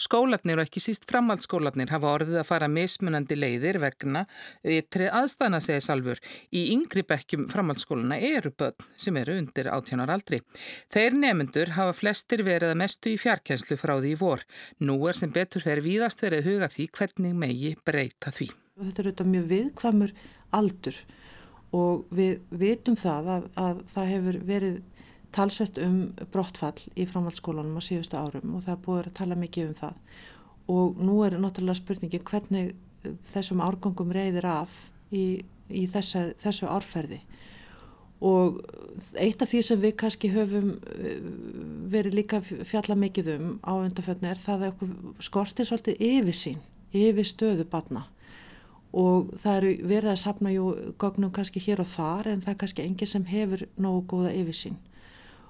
Skólatnir 0.02 0.58
og 0.58 0.66
ekki 0.66 0.82
síst 0.82 1.06
framhaldsskólatnir 1.10 1.92
hafa 1.94 2.10
orðið 2.18 2.40
að 2.42 2.48
fara 2.48 2.70
mismunandi 2.72 3.38
leiðir 3.38 3.78
vegna 3.84 4.24
ytri 4.66 5.06
aðstæðna 5.14 5.60
segja 5.62 5.84
Salfur. 5.86 6.22
Í 6.50 6.64
yngri 6.74 7.04
bekkjum 7.06 7.46
framhaldsskóluna 7.52 8.18
eru 8.18 8.50
börn 8.58 8.88
sem 8.98 9.18
eru 9.22 9.38
undir 9.38 9.70
18 9.70 10.02
ára 10.02 10.18
aldri. 10.18 10.42
Þeir 10.94 11.20
nefnendur 11.22 11.76
hafa 11.78 11.94
flestir 11.94 12.42
verið 12.48 12.74
að 12.74 12.82
mestu 12.82 13.14
í 13.14 13.20
fjarkenslu 13.22 13.78
frá 13.78 13.96
því 14.00 14.16
í 14.16 14.20
vor. 14.20 14.42
Nú 14.82 14.98
er 15.08 15.20
sem 15.20 15.34
betur 15.34 15.62
fer 15.62 15.84
víðast 15.86 16.26
verið 16.26 16.50
huga 16.50 16.72
því 16.74 16.90
hvernig 16.98 17.38
megi 17.46 17.76
breyta 17.86 18.34
því. 18.34 18.50
Þetta 18.82 19.04
er 19.04 19.12
auðvitað 19.12 19.32
mjög 19.36 19.52
viðkvæmur 19.54 20.16
aldur 20.58 20.98
og 21.74 22.10
við 22.14 22.42
vitum 22.50 22.98
það 22.98 23.30
að, 23.36 23.46
að 23.58 23.86
það 23.94 24.12
hefur 24.14 24.42
verið 24.50 24.82
talsvert 25.34 25.80
um 25.82 25.98
brottfall 26.34 26.78
í 26.96 27.06
framhaldsskólanum 27.10 27.80
á 27.80 27.82
síðustu 27.84 28.20
árum 28.20 28.58
og 28.58 28.66
það 28.66 28.76
er 28.76 28.82
búið 28.86 29.04
að 29.04 29.18
tala 29.20 29.40
mikið 29.40 29.70
um 29.72 29.78
það. 29.80 30.00
Og 30.74 31.04
nú 31.04 31.20
er 31.26 31.38
náttúrulega 31.42 31.80
spurningi 31.82 32.22
hvernig 32.24 32.74
þessum 33.34 33.64
árgangum 33.64 34.14
reyðir 34.16 34.48
af 34.48 34.74
í, 35.12 35.44
í 35.70 35.86
þessa, 35.92 36.30
þessu 36.40 36.70
árferði. 36.72 37.20
Og 38.24 38.62
eitt 39.20 39.42
af 39.44 39.52
því 39.52 39.62
sem 39.68 39.82
við 39.84 39.98
kannski 40.00 40.32
höfum 40.32 40.78
eh, 40.96 41.18
verið 41.92 42.22
líka 42.22 42.40
fjalla 42.44 42.96
mikið 42.96 43.34
um 43.34 43.50
á 43.60 43.74
undarföldinu 43.76 44.32
er 44.32 44.40
það 44.40 44.70
að 44.70 44.86
skortir 45.28 45.68
svolítið 45.68 46.00
yfirsýn, 46.08 46.62
yfir 46.96 47.28
stöðu 47.28 47.68
barna. 47.68 48.06
Og 48.94 49.34
það 49.42 49.58
eru 49.58 49.74
verið 49.90 50.14
að 50.14 50.22
sapna 50.22 50.54
jú 50.54 50.70
gögnum 51.02 51.34
kannski 51.36 51.60
hér 51.66 51.82
og 51.84 51.90
þar 51.90 52.30
en 52.32 52.46
það 52.46 52.54
er 52.54 52.60
kannski 52.64 52.86
engi 52.86 53.10
sem 53.10 53.28
hefur 53.28 53.66
nógu 53.76 54.06
góða 54.14 54.36
yfirsýn 54.38 54.78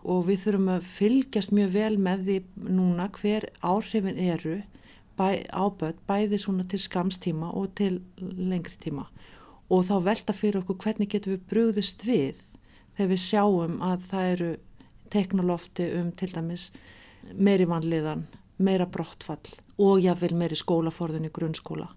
og 0.03 0.27
við 0.27 0.43
þurfum 0.43 0.69
að 0.73 0.87
fylgjast 0.97 1.53
mjög 1.55 1.73
vel 1.73 1.95
með 2.01 2.25
því 2.27 2.37
núna 2.77 3.07
hver 3.17 3.47
áhrifin 3.63 4.19
eru 4.19 4.57
bæ, 5.17 5.43
áböð 5.49 5.99
bæði 6.09 6.39
svona 6.41 6.65
til 6.67 6.81
skamstíma 6.83 7.53
og 7.53 7.71
til 7.79 8.01
lengri 8.19 8.75
tíma. 8.83 9.07
Og 9.71 9.85
þá 9.87 9.95
velta 10.09 10.35
fyrir 10.35 10.61
okkur 10.61 10.81
hvernig 10.83 11.11
getum 11.13 11.37
við 11.37 11.47
brúðist 11.49 12.05
við 12.07 12.43
þegar 12.97 13.11
við 13.13 13.23
sjáum 13.23 13.79
að 13.81 14.07
það 14.11 14.29
eru 14.35 14.51
teknolófti 15.13 15.89
um 15.99 16.11
til 16.17 16.31
dæmis 16.33 16.69
meiri 17.33 17.65
vanliðan, 17.69 18.27
meira 18.57 18.85
brottfall 18.89 19.55
og 19.79 20.03
jáfnveil 20.03 20.35
meiri 20.37 20.57
skólaforðun 20.59 21.29
í 21.29 21.33
grunnskóla 21.33 21.89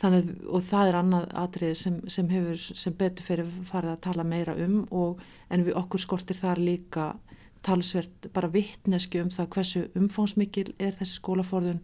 Þannig, 0.00 0.30
og 0.48 0.62
það 0.64 0.88
er 0.88 0.96
annað 0.96 1.24
atrið 1.42 1.74
sem, 1.76 1.96
sem, 2.08 2.28
hefur, 2.32 2.56
sem 2.56 2.94
betur 2.96 3.26
fyrir 3.26 3.48
farið 3.68 3.92
að 3.92 4.04
tala 4.06 4.24
meira 4.24 4.54
um 4.56 4.78
og, 4.96 5.20
en 5.52 5.64
við 5.66 5.76
okkur 5.76 6.00
skortir 6.00 6.38
þar 6.38 6.62
líka 6.62 7.10
talsvert 7.60 8.30
bara 8.32 8.48
vittneski 8.48 9.20
um 9.20 9.28
það 9.32 9.50
hversu 9.56 9.82
umfóngsmikil 9.98 10.70
er 10.80 10.96
þessi 10.96 11.18
skólaforðun, 11.18 11.82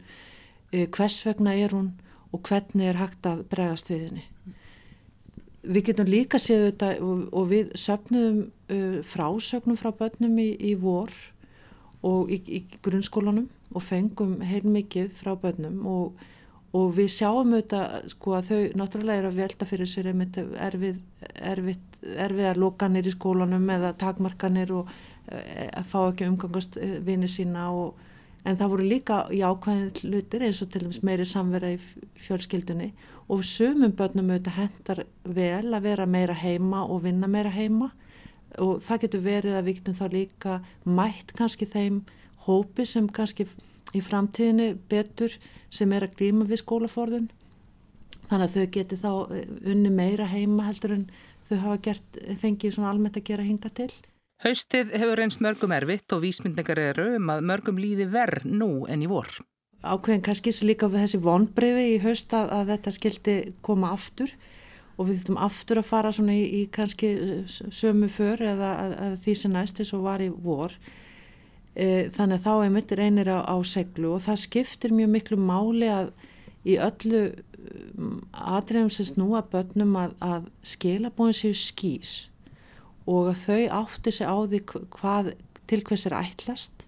eh, 0.72 0.86
hvers 0.88 1.18
vegna 1.26 1.52
er 1.52 1.74
hún 1.76 1.92
og 2.32 2.42
hvernig 2.48 2.88
er 2.88 3.00
hægt 3.00 3.26
að 3.28 3.44
bregast 3.50 3.90
við 3.90 4.06
henni. 4.08 4.24
Við 5.66 5.84
getum 5.88 6.08
líka 6.08 6.38
séð 6.38 6.68
þetta 6.70 6.90
og, 7.02 7.22
og 7.34 7.48
við 7.50 7.72
söpnum 7.80 8.44
uh, 8.70 8.98
frásögnum 9.02 9.78
frá 9.78 9.90
börnum 9.98 10.36
í, 10.38 10.52
í 10.62 10.76
vor 10.78 11.10
og 12.06 12.30
í, 12.30 12.38
í 12.46 12.60
grunnskólanum 12.86 13.48
og 13.74 13.82
fengum 13.82 14.38
heilmikið 14.46 15.10
frá 15.18 15.32
börnum 15.34 15.80
og 15.90 16.22
og 16.76 16.94
við 16.96 17.10
sjáum 17.14 17.52
auðvitað 17.54 18.08
sko 18.12 18.34
að 18.36 18.48
þau 18.50 18.78
náttúrulega 18.80 19.22
er 19.22 19.28
að 19.28 19.38
velta 19.40 19.68
fyrir 19.68 19.90
sér 19.90 20.08
erfið, 20.10 20.98
erfið, 21.50 21.78
erfiðar 22.26 22.60
lokanir 22.60 23.06
í 23.06 23.12
skólanum 23.14 23.68
eða 23.76 23.92
takmarkanir 24.00 24.72
og 24.80 24.90
e, 25.30 25.68
að 25.70 25.86
fá 25.92 25.98
ekki 26.08 26.28
umgangast 26.30 26.78
e, 26.80 26.96
vinið 27.06 27.32
sína 27.36 27.68
og, 27.74 28.00
en 28.44 28.58
það 28.58 28.72
voru 28.74 28.88
líka 28.90 29.20
í 29.34 29.42
ákvæðin 29.46 30.02
hlutir 30.02 30.46
eins 30.46 30.62
og 30.62 30.72
til 30.72 30.84
dæmis 30.84 31.02
meiri 31.06 31.26
samvera 31.28 31.72
í 31.74 31.78
fjölskyldunni. 32.26 32.90
Og 33.32 33.42
sumum 33.46 33.94
börnum 33.98 34.30
auðvitað 34.30 34.58
hendar 34.60 35.04
vel 35.24 35.74
að 35.74 35.86
vera 35.88 36.06
meira 36.06 36.36
heima 36.38 36.84
og 36.86 37.02
vinna 37.06 37.30
meira 37.30 37.50
heima. 37.50 37.90
Og 38.62 38.78
það 38.86 39.06
getur 39.06 39.24
verið 39.24 39.56
að 39.58 39.66
við 39.66 39.80
getum 39.80 39.96
þá 39.98 40.06
líka 40.12 40.60
mætt 40.84 41.34
kannski 41.38 41.66
þeim 41.66 42.04
hópi 42.46 42.86
sem 42.86 43.08
kannski 43.10 43.48
í 43.96 44.04
framtíðinu 44.04 44.68
betur 44.90 45.34
sem 45.72 45.92
er 45.92 46.06
að 46.06 46.16
glíma 46.20 46.46
við 46.48 46.62
skólaforðun 46.62 47.30
þannig 48.28 48.46
að 48.46 48.54
þau 48.56 48.74
geti 48.76 48.98
þá 49.00 49.10
eh, 49.36 49.48
unni 49.72 49.92
meira 49.94 50.28
heima 50.30 50.68
heldur 50.68 50.96
en 50.96 51.08
þau 51.46 51.56
hafa 51.62 51.80
gert, 51.88 52.20
fengið 52.42 52.76
svona 52.76 52.92
almennt 52.92 53.18
að 53.18 53.28
gera 53.28 53.46
hinga 53.46 53.70
til. 53.74 53.90
Haustið 54.44 54.92
hefur 54.98 55.22
eins 55.22 55.38
mörgum 55.40 55.72
erfitt 55.72 56.12
og 56.12 56.20
vísmyndingar 56.24 56.80
eru 56.90 57.06
um 57.16 57.30
að 57.32 57.46
mörgum 57.48 57.78
líði 57.80 58.08
verð 58.12 58.44
nú 58.50 58.84
en 58.90 59.04
í 59.04 59.08
vor. 59.08 59.30
Ákveðin 59.86 60.24
kannski 60.26 60.52
svo 60.52 60.66
líka 60.68 60.90
við 60.90 61.06
þessi 61.06 61.22
vonbreyði 61.22 61.86
í 61.94 61.96
haust 62.02 62.34
að, 62.36 62.50
að 62.52 62.70
þetta 62.74 62.92
skildi 62.96 63.36
koma 63.64 63.92
aftur 63.94 64.32
og 64.96 65.06
við 65.06 65.20
þurftum 65.20 65.40
aftur 65.46 65.80
að 65.80 65.88
fara 65.88 66.12
svona 66.12 66.34
í, 66.34 66.44
í 66.60 66.62
kannski 66.72 67.10
sömu 67.46 68.08
för 68.12 68.42
eða 68.42 68.70
að, 68.82 68.94
að 69.06 69.18
því 69.24 69.34
sem 69.40 69.54
næst 69.54 69.80
þess 69.80 69.96
að 69.96 70.06
var 70.08 70.24
í 70.24 70.30
vor. 70.32 70.76
E, 71.76 72.08
þannig 72.16 72.38
að 72.38 72.46
þá 72.46 72.52
er 72.64 72.70
mitt 72.72 72.92
reynir 72.96 73.28
á, 73.28 73.38
á 73.44 73.56
seglu 73.68 74.14
og 74.16 74.22
það 74.24 74.42
skiptir 74.46 74.94
mjög 74.96 75.10
miklu 75.12 75.36
máli 75.36 75.90
að 75.92 76.14
í 76.66 76.78
öllu 76.80 77.26
atriðum 78.32 78.88
sem 78.92 79.08
snúa 79.10 79.42
börnum 79.50 79.92
að, 80.00 80.14
að 80.24 80.48
skilabóðin 80.66 81.36
séu 81.36 81.58
skýr 81.58 82.12
og 83.06 83.30
að 83.30 83.42
þau 83.44 83.60
átti 83.82 84.14
sig 84.14 84.26
á 84.26 84.36
því 84.48 84.62
hvað 84.94 85.30
til 85.70 85.82
hvers 85.86 86.06
er 86.08 86.16
ætlast 86.18 86.86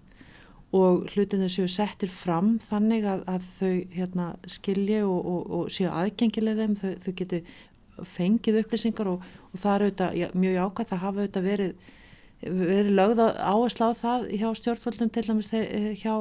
og 0.75 1.07
hlutinir 1.13 1.51
séu 1.53 1.69
settir 1.71 2.11
fram 2.13 2.57
þannig 2.61 3.07
að, 3.09 3.23
að 3.31 3.47
þau 3.57 3.75
hérna, 3.95 4.27
skilji 4.49 4.99
og, 5.05 5.19
og, 5.19 5.47
og 5.59 5.71
séu 5.73 5.89
aðgengileg 5.89 6.59
þeim, 6.59 6.75
þau, 6.77 6.91
þau 7.05 7.13
geti 7.21 7.41
fengið 8.09 8.61
upplýsingar 8.63 9.09
og, 9.11 9.31
og 9.49 9.61
það 9.61 9.73
er 9.75 9.85
auðvitað 9.85 10.37
mjög 10.43 10.59
ákvæmt 10.65 10.93
að 10.93 11.03
hafa 11.05 11.23
auðvitað 11.23 11.49
verið 11.49 11.89
verið 12.39 12.93
lögða 12.95 13.25
áherslu 13.35 13.89
á 13.91 13.99
það 13.99 14.25
hjá 14.39 14.47
stjórnvöldum 14.55 15.09
til 15.11 15.23
dæmis 15.27 15.49
eh, 15.57 15.89
hjá 15.99 16.13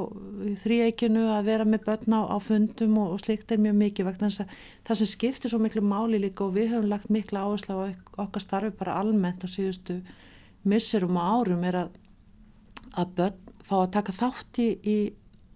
þrýeikinu 0.65 1.29
að 1.31 1.47
vera 1.47 1.67
með 1.69 1.85
börn 1.87 2.17
á, 2.19 2.21
á 2.27 2.37
fundum 2.43 2.97
og, 2.99 3.13
og 3.15 3.23
slikt 3.23 3.55
er 3.55 3.63
mjög 3.63 3.77
mikið 3.79 4.09
vegna 4.09 4.31
þess 4.31 4.43
að 4.43 4.57
það 4.89 5.01
sem 5.01 5.11
skiptir 5.13 5.53
svo 5.53 5.61
miklu 5.63 5.85
máli 5.87 6.19
líka 6.19 6.49
og 6.49 6.57
við 6.57 6.73
höfum 6.73 6.91
lagt 6.91 7.13
miklu 7.15 7.39
áherslu 7.39 7.79
á 7.79 7.95
okkar 8.25 8.43
starfi 8.43 8.75
bara 8.81 8.99
almennt 8.99 9.47
á 9.47 9.49
síðustu 9.49 10.01
misserum 10.67 11.21
og 11.21 11.39
árum 11.39 11.63
er 11.71 11.83
að, 11.85 11.95
að 12.99 13.15
börn 13.21 13.39
fá 13.69 13.77
að 13.85 13.95
taka 14.01 14.17
þátt 14.19 14.63
í, 14.65 14.69
í 14.83 14.99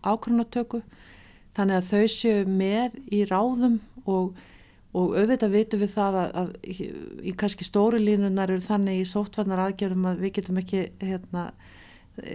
ákvörnatöku 0.06 0.82
þannig 1.56 1.80
að 1.80 1.90
þau 1.90 2.14
séu 2.14 2.46
með 2.46 2.98
í 3.10 3.24
ráðum 3.26 3.80
og 4.06 4.38
og 4.92 5.14
auðvitað 5.16 5.54
vitum 5.54 5.80
við 5.80 5.92
það 5.94 6.16
að, 6.20 6.32
að 6.40 6.50
í 7.24 7.34
kannski 7.38 7.64
stóri 7.64 8.00
línunar 8.02 8.50
eru 8.52 8.64
þannig 8.64 9.00
í 9.00 9.08
sóttvarnar 9.08 9.62
aðgerðum 9.66 10.10
að 10.10 10.24
við 10.26 10.34
getum 10.38 10.58
ekki 10.60 10.82
hérna, 11.00 11.46
e, 12.20 12.34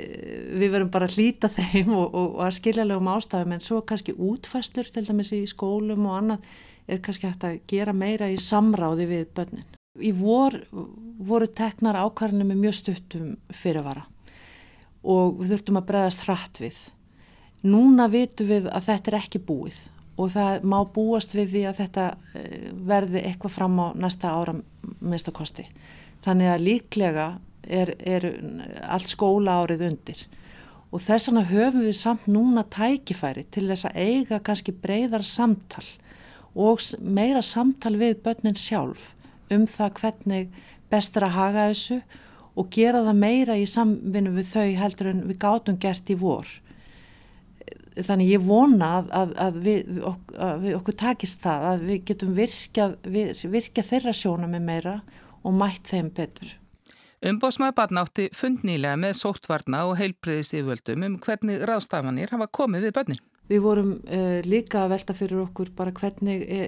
við 0.57 0.73
verum 0.73 0.89
bara 0.93 1.09
að 1.09 1.19
hlýta 1.19 1.51
þeim 1.53 1.93
og, 1.93 2.07
og, 2.07 2.31
og 2.39 2.43
að 2.47 2.55
skiljalegum 2.57 3.11
ástafum 3.13 3.53
en 3.53 3.65
svo 3.65 3.81
kannski 3.85 4.15
útfæslur 4.17 4.89
til 4.89 5.05
dæmis 5.05 5.33
í 5.37 5.43
skólum 5.49 6.07
og 6.09 6.17
annað 6.17 6.47
er 6.87 7.01
kannski 7.05 7.29
hægt 7.29 7.45
að 7.45 7.59
gera 7.69 7.93
meira 7.93 8.29
í 8.31 8.39
samráði 8.41 9.05
við 9.09 9.25
börnin. 9.37 9.67
Í 9.97 10.13
vor 10.17 10.55
voru 11.27 11.49
teknar 11.57 11.97
ákvarðinu 11.99 12.45
með 12.47 12.63
mjög 12.63 12.77
stuttum 12.79 13.31
fyrirvara 13.53 14.05
og 15.07 15.37
við 15.41 15.53
þurftum 15.53 15.79
að 15.79 15.87
bregðast 15.91 16.25
hratt 16.25 16.59
við. 16.61 16.77
Núna 17.67 18.07
vitum 18.09 18.49
við 18.49 18.67
að 18.69 18.89
þetta 18.89 19.11
er 19.11 19.19
ekki 19.19 19.41
búið 19.45 19.77
og 20.17 20.31
það 20.33 20.63
má 20.65 20.79
búast 20.93 21.35
við 21.37 21.51
því 21.53 21.65
að 21.69 21.81
þetta 21.83 22.05
eh, 22.33 22.71
verði 22.89 23.23
eitthvað 23.23 23.55
fram 23.57 23.77
á 23.77 23.87
næsta 23.95 24.33
ára 24.33 24.55
minnstakosti. 24.99 25.67
Þannig 26.25 26.51
að 26.53 26.65
líklega 26.65 27.27
er, 27.67 27.93
er 27.99 28.25
allt 28.87 29.11
skóla 29.11 29.61
árið 29.61 29.85
undir 29.91 30.25
og 30.87 31.03
þess 31.03 31.27
vegna 31.27 31.43
höfum 31.49 31.83
við 31.83 31.95
samt 31.99 32.27
núna 32.31 32.63
tækifæri 32.71 33.43
til 33.51 33.65
þess 33.67 33.89
að 33.89 33.97
eiga 33.99 34.39
kannski 34.39 34.71
breyðar 34.71 35.25
samtal 35.27 35.83
og 36.57 36.81
meira 37.03 37.43
samtal 37.43 37.97
við 37.99 38.21
börnin 38.23 38.57
sjálf 38.57 39.11
um 39.53 39.67
það 39.67 39.99
hvernig 39.99 40.55
best 40.91 41.17
er 41.19 41.27
að 41.27 41.35
haga 41.35 41.67
þessu 41.71 41.99
og 42.57 42.71
gera 42.73 43.03
það 43.05 43.19
meira 43.21 43.57
í 43.59 43.67
samvinnu 43.69 44.33
við 44.37 44.53
þau 44.53 44.69
heldur 44.81 45.11
en 45.11 45.25
við 45.27 45.41
gátum 45.43 45.79
gert 45.81 46.09
í 46.09 46.17
vor 46.17 46.47
þannig 48.05 48.31
ég 48.31 48.45
vona 48.45 48.91
að, 48.99 49.09
að, 49.19 49.33
að, 49.45 49.59
við, 49.65 49.91
að 50.37 50.63
við 50.65 50.77
okkur 50.77 50.97
takist 51.01 51.41
það 51.43 51.67
að 51.71 51.83
við 51.89 51.99
getum 52.11 52.37
virkja, 52.37 52.87
virkja 53.57 53.85
þeirra 53.87 54.13
sjóna 54.15 54.49
með 54.51 54.65
meira 54.67 54.95
og 55.43 55.55
mætt 55.57 55.89
þeim 55.89 56.11
betur. 56.15 56.55
Umbósmaður 57.27 57.77
barnátti 57.79 58.27
fund 58.37 58.61
nýlega 58.67 58.97
með 59.01 59.15
sóttvarna 59.17 59.87
og 59.89 59.95
heilbreyðis 59.97 60.53
yfirvöldum 60.53 61.05
um 61.07 61.15
hvernig 61.23 61.63
ráðstafanir 61.65 62.33
hafa 62.33 62.45
komið 62.53 62.87
við 62.87 62.93
börnin. 62.99 63.23
Við 63.47 63.63
vorum 63.63 63.93
uh, 64.03 64.37
líka 64.45 64.83
að 64.83 64.93
velta 64.93 65.15
fyrir 65.17 65.41
okkur 65.47 65.71
bara 65.77 65.95
hvernig 65.97 66.43
uh, 66.45 66.67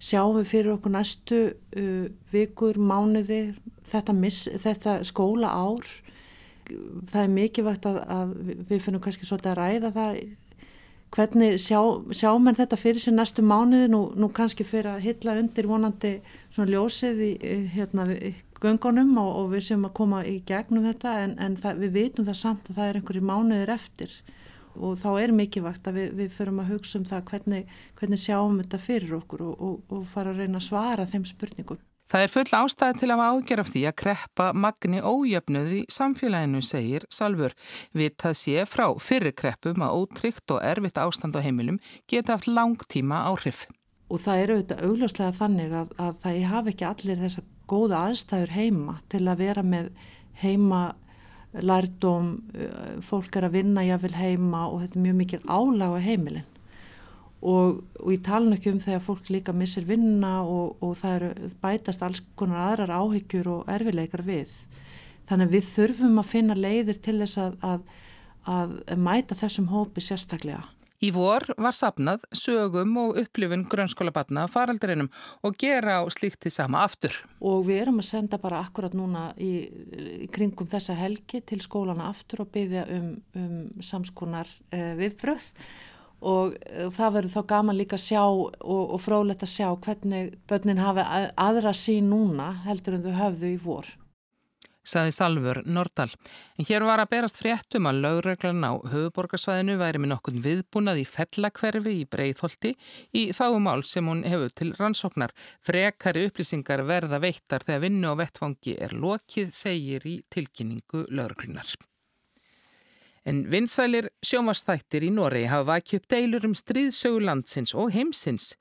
sjáum 0.00 0.38
við 0.38 0.48
fyrir 0.54 0.72
okkur 0.76 0.94
næstu 0.94 1.40
uh, 1.50 2.06
vikur, 2.32 2.80
mánuði, 2.80 3.42
þetta, 3.92 4.14
miss, 4.16 4.48
þetta 4.62 5.00
skóla 5.04 5.52
ár. 5.52 5.84
Það 7.10 7.22
er 7.24 7.32
mikilvægt 7.34 7.88
að 7.90 8.36
við 8.70 8.84
finnum 8.84 9.02
kannski 9.04 9.26
svolítið 9.26 9.52
að 9.52 9.60
ræða 9.60 9.92
það 9.96 10.20
hvernig 11.14 11.58
sjá, 11.58 11.80
sjá 12.14 12.30
menn 12.38 12.58
þetta 12.58 12.78
fyrir 12.78 13.02
sér 13.02 13.16
næstu 13.16 13.42
mánuði 13.42 13.90
nú, 13.90 14.02
nú 14.14 14.30
kannski 14.34 14.66
fyrir 14.66 14.92
að 14.92 15.06
hylla 15.08 15.36
undir 15.40 15.68
vonandi 15.70 16.12
svona 16.54 16.70
ljósið 16.70 17.22
í 17.26 17.30
hérna, 17.74 18.06
göngunum 18.60 19.16
og, 19.22 19.30
og 19.40 19.48
við 19.54 19.66
séum 19.70 19.88
að 19.88 19.96
koma 19.98 20.22
í 20.28 20.38
gegnum 20.46 20.86
þetta 20.86 21.16
en, 21.24 21.36
en 21.42 21.56
það, 21.60 21.82
við 21.84 21.96
vitum 21.96 22.28
það 22.28 22.40
samt 22.42 22.70
að 22.70 22.78
það 22.78 22.90
er 22.90 23.00
einhverju 23.00 23.26
mánuðir 23.30 23.74
eftir 23.74 24.16
og 24.78 24.98
þá 25.00 25.10
er 25.18 25.34
mikilvægt 25.34 25.88
að 25.90 25.98
við, 25.98 26.10
við 26.20 26.34
förum 26.36 26.60
að 26.62 26.74
hugsa 26.76 27.00
um 27.00 27.06
það 27.08 27.24
hvernig, 27.32 27.78
hvernig 27.98 28.22
sjáum 28.22 28.60
þetta 28.62 28.82
fyrir 28.84 29.16
okkur 29.18 29.46
og, 29.48 29.54
og, 29.66 29.78
og 29.90 30.04
fara 30.12 30.34
að 30.34 30.44
reyna 30.44 30.60
að 30.60 30.68
svara 30.68 31.08
þeim 31.10 31.26
spurningum. 31.28 31.80
Það 32.10 32.24
er 32.24 32.32
full 32.32 32.56
ástæði 32.58 32.98
til 32.98 33.08
að 33.14 33.20
ágjör 33.22 33.60
af 33.62 33.68
því 33.70 33.80
að 33.86 33.98
kreppa 34.02 34.46
magni 34.58 34.98
ójöfnuð 34.98 35.74
í 35.76 35.82
samfélaginu, 35.94 36.62
segir 36.66 37.04
Salfur. 37.06 37.54
Við 37.94 38.16
það 38.18 38.34
sé 38.40 38.64
frá 38.66 38.86
fyrir 38.98 39.34
kreppum 39.38 39.84
að 39.86 39.94
ótryggt 40.00 40.56
og 40.56 40.64
erfitt 40.66 40.98
ástand 40.98 41.38
á 41.38 41.44
heimilum 41.44 41.78
geta 42.10 42.34
haft 42.34 42.50
langtíma 42.50 43.22
áhrif. 43.30 43.68
Og 44.10 44.18
það 44.24 44.42
eru 44.42 44.56
auðvitað 44.56 44.82
augljóslega 44.88 45.38
þannig 45.38 45.76
að, 45.78 45.94
að 46.02 46.18
það 46.24 46.40
hafi 46.50 46.74
ekki 46.74 46.88
allir 46.88 47.22
þessa 47.22 47.46
góða 47.70 48.02
aðstæður 48.08 48.56
heima 48.58 48.98
til 49.12 49.22
að 49.22 49.44
vera 49.44 49.62
með 49.62 49.92
heima 50.42 50.82
lærdom, 51.54 52.32
eh, 52.58 52.96
fólk 53.06 53.38
er 53.38 53.46
að 53.46 53.60
vinna 53.60 53.86
jáfnvel 53.86 54.16
heima 54.18 54.66
og 54.66 54.82
þetta 54.82 54.98
er 54.98 55.06
mjög 55.06 55.20
mikil 55.22 55.40
álag 55.46 55.94
á 55.94 55.98
heimilin 56.02 56.50
og, 57.40 57.80
og 58.00 58.10
ég 58.12 58.24
tala 58.24 58.56
ekki 58.56 58.72
um 58.74 58.80
þegar 58.82 59.04
fólk 59.04 59.30
líka 59.32 59.54
missir 59.56 59.86
vinna 59.88 60.40
og, 60.44 60.76
og 60.84 60.96
það 60.98 61.14
eru 61.16 61.52
bætast 61.62 62.02
alls 62.04 62.24
konar 62.36 62.66
aðrar 62.66 62.92
áhyggjur 63.00 63.48
og 63.54 63.70
erfileikar 63.72 64.24
við. 64.26 64.50
Þannig 65.30 65.46
að 65.46 65.54
við 65.56 65.70
þurfum 65.70 66.20
að 66.20 66.28
finna 66.34 66.58
leiðir 66.58 67.00
til 67.00 67.16
þess 67.22 67.40
að, 67.40 67.56
að, 67.62 67.88
að 68.50 68.76
mæta 68.98 69.38
þessum 69.38 69.70
hópi 69.72 70.04
sérstaklega. 70.04 70.66
Í 71.00 71.08
vor 71.16 71.46
var 71.56 71.72
sapnað 71.72 72.26
sögum 72.36 72.90
og 73.00 73.16
upplifun 73.22 73.62
grunnskólabatna 73.64 74.42
faraldurinnum 74.52 75.06
og 75.46 75.54
gera 75.56 75.94
á 75.96 76.04
slíkti 76.12 76.52
sama 76.52 76.82
aftur. 76.84 77.14
Og 77.40 77.62
við 77.70 77.86
erum 77.86 78.02
að 78.02 78.10
senda 78.10 78.36
bara 78.42 78.60
akkurat 78.60 78.92
núna 78.92 79.30
í, 79.40 79.52
í 80.20 80.28
kringum 80.34 80.68
þessa 80.68 80.98
helgi 80.98 81.40
til 81.40 81.62
skólana 81.64 82.10
aftur 82.12 82.44
og 82.44 82.50
byggja 82.52 82.84
um, 82.98 83.14
um 83.32 83.54
samskonar 83.80 84.50
eh, 84.76 84.92
viðbröð 85.00 85.46
og 86.20 86.56
eh, 86.66 86.88
það 86.92 87.16
verður 87.16 87.34
þá 87.36 87.46
gaman 87.54 87.78
líka 87.80 87.98
að 87.98 88.06
sjá 88.06 88.22
og, 88.24 88.52
og 88.60 89.00
frólægt 89.00 89.46
að 89.46 89.54
sjá 89.54 89.68
hvernig 89.86 90.36
börnin 90.50 90.82
hafi 90.82 91.06
aðra 91.36 91.74
sín 91.76 92.12
núna 92.12 92.52
heldur 92.66 92.98
en 92.98 93.08
þau 93.08 93.16
höfðu 93.24 93.54
í 93.54 93.58
vor. 93.64 93.90
Saði 94.90 95.12
Salfur 95.12 95.60
Nordal. 95.68 96.08
En 96.56 96.66
hér 96.66 96.84
var 96.88 97.02
að 97.02 97.10
berast 97.12 97.38
fréttum 97.38 97.86
að 97.90 98.00
lögreglan 98.04 98.64
á 98.64 98.72
höfuborgarsvæðinu 98.90 99.76
væri 99.80 100.00
með 100.00 100.12
nokkur 100.14 100.38
viðbúnað 100.46 101.02
í 101.02 101.04
fellakverfi 101.08 101.94
í 102.00 102.08
Breitholti 102.10 102.72
í 103.12 103.26
þáumál 103.36 103.84
sem 103.84 104.08
hún 104.08 104.24
hefur 104.24 104.56
til 104.56 104.72
rannsóknar. 104.80 105.36
Frekari 105.60 106.24
upplýsingar 106.30 106.86
verða 106.88 107.20
veittar 107.22 107.66
þegar 107.66 107.84
vinnu 107.86 108.10
og 108.14 108.18
vettfangi 108.24 108.78
er 108.80 108.96
lokið, 108.96 109.52
segir 109.54 110.08
í 110.08 110.18
tilkynningu 110.32 111.06
lögreglunar. 111.12 111.76
En 113.28 113.42
vinsælir 113.52 114.06
sjómastættir 114.24 115.04
í 115.04 115.10
Noregi 115.12 115.50
hafa 115.50 115.66
vakið 115.74 115.98
upp 116.00 116.06
deilur 116.14 116.46
um 116.48 116.54
stríðsögulandsins 116.56 117.74
og 117.76 117.90
heimsins. 117.92 118.54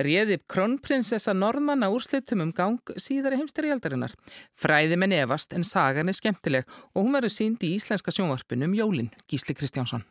Réði 0.00 0.38
kronprinsessa 0.48 1.34
Norðmanna 1.36 1.90
úrslitum 1.92 2.46
um 2.46 2.52
gang 2.56 2.94
síðari 2.96 3.36
heimsterialdarinnar. 3.42 4.14
Fræði 4.56 4.96
með 4.96 5.12
nefast 5.12 5.52
en 5.52 5.68
sagan 5.68 6.08
er 6.08 6.16
skemmtileg 6.16 6.64
og 6.94 7.02
hún 7.02 7.18
verður 7.18 7.34
sínd 7.36 7.68
í 7.68 7.74
íslenska 7.76 8.14
sjónvarpinu 8.14 8.70
um 8.70 8.78
jólin, 8.78 9.12
Gísli 9.28 9.52
Kristjánsson. 9.58 10.06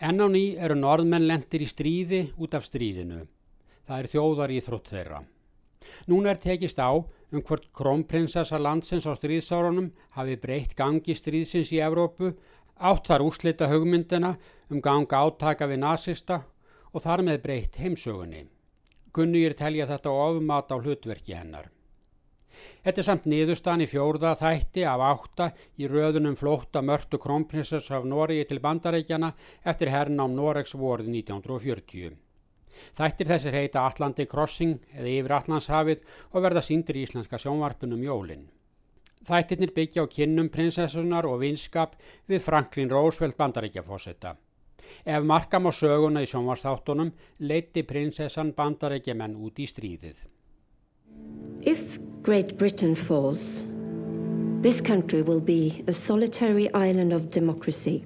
Enn 0.00 0.24
á 0.24 0.26
ný 0.26 0.56
eru 0.56 0.74
norðmenn 0.74 1.28
lendir 1.28 1.62
í 1.62 1.68
stríði 1.68 2.24
út 2.40 2.56
af 2.56 2.64
stríðinu. 2.64 3.26
Það 3.84 4.00
er 4.00 4.12
þjóðar 4.14 4.56
í 4.56 4.64
þrótt 4.64 4.90
þeirra. 4.96 5.20
Núna 6.08 6.32
er 6.32 6.40
tekist 6.40 6.80
á 6.80 6.90
um 6.94 7.42
hvort 7.42 7.68
krónprinsessa 7.76 8.58
landsins 8.58 9.06
á 9.06 9.12
stríðsárunum 9.12 9.92
hafi 10.16 10.36
breytt 10.40 10.74
gangi 10.78 11.14
stríðsins 11.14 11.72
í 11.74 11.82
Evrópu, 11.84 12.32
átt 12.80 13.10
þar 13.10 13.26
úslita 13.28 13.68
hugmyndina 13.70 14.34
um 14.70 14.80
ganga 14.82 15.22
átaka 15.26 15.68
við 15.70 15.82
nazista 15.84 16.40
og 16.92 17.02
þar 17.02 17.24
með 17.26 17.42
breytt 17.44 17.78
heimsögunni. 17.82 18.46
Gunnugir 19.14 19.54
telja 19.54 19.86
þetta 19.86 20.10
ofmat 20.10 20.72
á 20.74 20.76
hlutverki 20.78 21.34
hennar. 21.34 21.70
Þetta 22.84 23.00
er 23.00 23.06
samt 23.06 23.24
niðurstan 23.30 23.82
í 23.82 23.88
fjórða 23.90 24.34
þætti 24.38 24.84
af 24.86 25.02
átta 25.02 25.48
í 25.80 25.88
röðunum 25.90 26.36
flótta 26.38 26.82
mörtu 26.82 27.18
krónprinsess 27.18 27.90
af 27.94 28.06
Noregi 28.06 28.44
til 28.50 28.60
bandarækjana 28.62 29.32
eftir 29.64 29.90
hernám 29.90 30.34
Noregs 30.36 30.76
vorið 30.78 31.10
1940. 31.16 32.14
Þættir 32.98 33.30
þessir 33.30 33.58
heita 33.58 33.86
Atlantic 33.88 34.30
Crossing 34.30 34.82
eða 34.94 35.10
yfir 35.10 35.36
Allandshafið 35.38 36.04
og 36.32 36.44
verða 36.46 36.62
síndir 36.62 36.98
í 36.98 37.06
íslenska 37.06 37.38
sjónvarpunum 37.38 38.02
jólinn. 38.02 38.48
Þættirnir 39.24 39.72
byggja 39.72 40.04
á 40.04 40.06
kinnum 40.10 40.50
prinsessunar 40.52 41.24
og 41.24 41.40
vinskap 41.40 41.96
við 42.28 42.42
Franklin 42.44 42.90
Roosevelt 42.92 43.38
bandaríkjafósetta. 43.40 44.34
Ef 45.04 45.24
markam 45.24 45.68
á 45.68 45.72
söguna 45.72 46.20
í 46.20 46.28
sjónvarsþáttunum 46.28 47.12
leiti 47.40 47.82
prinsessan 47.88 48.52
bandaríkjamenn 48.56 49.36
út 49.40 49.58
í 49.58 49.68
stríðið. 49.68 50.26
If 51.64 51.98
Great 52.22 52.58
Britain 52.58 52.94
falls, 52.94 53.64
this 54.60 54.80
country 54.80 55.22
will 55.22 55.40
be 55.40 55.84
a 55.88 55.92
solitary 55.92 56.68
island 56.74 57.12
of 57.12 57.28
democracy. 57.32 58.04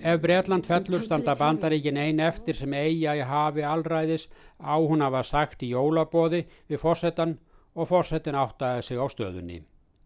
Ef 0.00 0.20
Breitland 0.20 0.66
fellur 0.68 1.02
standa 1.02 1.34
bandaríkin 1.36 1.96
ein 1.96 2.20
eftir 2.20 2.56
sem 2.56 2.72
eiga 2.72 3.14
í 3.16 3.22
hafi 3.24 3.64
allræðis 3.64 4.28
á 4.60 4.76
hún 4.76 5.04
var 5.12 5.24
sagt 5.24 5.64
í 5.64 5.72
jólabóði 5.72 6.44
við 6.68 6.80
fórsetan 6.80 7.38
og 7.74 7.88
fórsetin 7.88 8.36
áttaði 8.36 8.84
sig 8.84 9.00
á 9.00 9.06
stöðunni. 9.08 9.62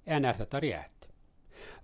En 0.06 0.24
er 0.24 0.38
þetta 0.38 0.60
rétt? 0.64 1.08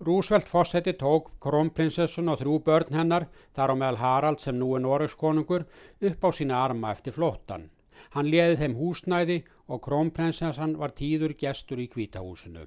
Rúsveld 0.01 0.49
fórseti 0.49 0.93
tók 0.97 1.31
krónprinsessun 1.41 2.29
og 2.33 2.41
þrjú 2.41 2.59
börn 2.65 2.97
hennar, 2.97 3.29
þar 3.57 3.73
á 3.73 3.75
meðal 3.77 4.01
Harald 4.01 4.41
sem 4.41 4.57
nú 4.59 4.75
er 4.77 4.85
Noregskonungur, 4.85 5.67
upp 6.11 6.25
á 6.25 6.31
sína 6.33 6.61
arma 6.65 6.93
eftir 6.93 7.17
flóttan. 7.17 7.71
Hann 8.13 8.29
leði 8.29 8.59
þeim 8.61 8.77
húsnæði 8.77 9.39
og 9.73 9.83
krónprinsessan 9.87 10.77
var 10.81 10.93
tíður 10.97 11.37
gestur 11.41 11.81
í 11.81 11.89
kvítahúsinu. 11.93 12.67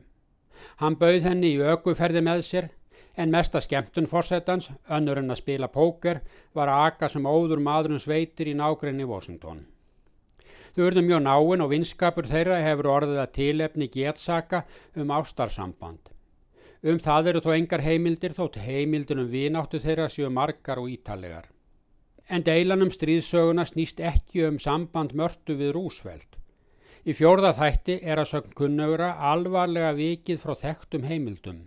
Hann 0.82 0.98
bauð 1.00 1.24
henni 1.24 1.54
í 1.56 1.64
ökuferði 1.74 2.22
með 2.26 2.46
sér 2.46 2.70
en 3.20 3.32
mesta 3.32 3.62
skemmtun 3.62 4.08
fórsetans, 4.08 4.70
önnur 4.90 5.20
en 5.20 5.34
að 5.34 5.42
spila 5.42 5.68
póker, 5.68 6.22
var 6.56 6.72
að 6.72 6.86
aka 6.88 7.10
sem 7.12 7.26
óður 7.26 7.62
maðurinn 7.64 8.02
sveitir 8.02 8.48
í 8.48 8.56
nákrenni 8.56 9.08
Washington. 9.08 9.66
Þau 10.80 10.86
verður 10.86 11.04
mjög 11.04 11.24
náinn 11.26 11.62
og 11.65 11.72
vinskapur 11.74 12.28
þeirra 12.30 12.58
hefur 12.63 12.88
orðið 12.88 13.18
að 13.20 13.34
tilefni 13.36 13.88
getsaka 13.92 14.62
um 14.96 15.10
ástarsamband. 15.12 16.13
Um 16.88 17.02
það 17.04 17.28
eru 17.34 17.42
þó 17.44 17.50
engar 17.58 17.84
heimildir 17.84 18.32
þótt 18.38 18.62
heimildunum 18.63 19.28
vináttu 19.28 19.82
þeirra 19.84 20.06
séu 20.08 20.30
margar 20.32 20.80
og 20.80 20.88
ítalegar. 20.88 21.50
En 22.32 22.48
deilanum 22.48 22.94
stríðsöguna 22.96 23.68
snýst 23.68 24.00
ekki 24.00 24.46
um 24.48 24.56
samband 24.56 25.12
mörtu 25.20 25.60
við 25.60 25.74
rúsveld. 25.76 26.39
Í 27.04 27.12
fjórða 27.12 27.52
þætti 27.60 28.00
er 28.00 28.24
að 28.24 28.32
sögn 28.32 28.56
kunnögra 28.56 29.18
alvarlega 29.34 29.92
vikið 30.00 30.39
frá 30.39 30.56
þekktum 30.63 31.12
heimildum. 31.12 31.65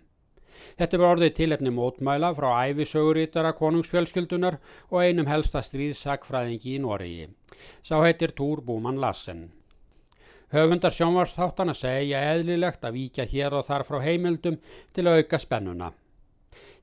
Þetta 0.78 1.00
var 1.00 1.16
orðið 1.16 1.34
tilefni 1.38 1.72
mótmæla 1.74 2.32
frá 2.36 2.50
æfisögurítara 2.68 3.54
konungsfjölskyldunar 3.58 4.58
og 4.90 5.00
einum 5.02 5.30
helsta 5.30 5.62
stríðsakfræðingi 5.64 6.76
í 6.76 6.82
Noregi. 6.82 7.26
Sá 7.82 7.98
heitir 8.04 8.34
Túr 8.36 8.62
Búmann 8.66 9.00
Lassen. 9.00 9.50
Höfundar 10.52 10.92
sjónvarsþáttana 10.92 11.72
segja 11.72 12.20
eðlilegt 12.34 12.84
að 12.84 12.98
víkja 12.98 13.24
hér 13.24 13.54
og 13.56 13.66
þar 13.68 13.86
frá 13.88 14.02
heimildum 14.04 14.58
til 14.92 15.06
að 15.06 15.22
auka 15.22 15.40
spennuna. 15.40 15.92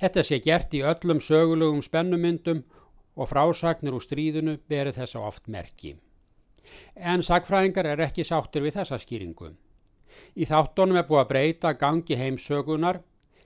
Þetta 0.02 0.24
sé 0.26 0.40
gert 0.42 0.74
í 0.74 0.82
öllum 0.82 1.22
sögulegum 1.22 1.84
spennumyndum 1.86 2.64
og 3.20 3.30
frásagnir 3.30 3.94
úr 3.94 4.02
stríðinu 4.02 4.58
beri 4.72 4.94
þessa 4.96 5.22
oft 5.22 5.46
merki. 5.52 5.96
En 6.96 7.22
sagfræðingar 7.26 7.92
er 7.92 8.02
ekki 8.08 8.26
sáttir 8.26 8.66
við 8.66 8.80
þessa 8.80 8.98
skýringu. 9.02 9.52
Í 10.34 10.48
þáttunum 10.50 11.00
er 11.00 11.08
búið 11.08 11.22
að 11.22 11.30
breyta 11.30 11.74
gangi 11.78 12.18
heimsögunar 12.18 13.04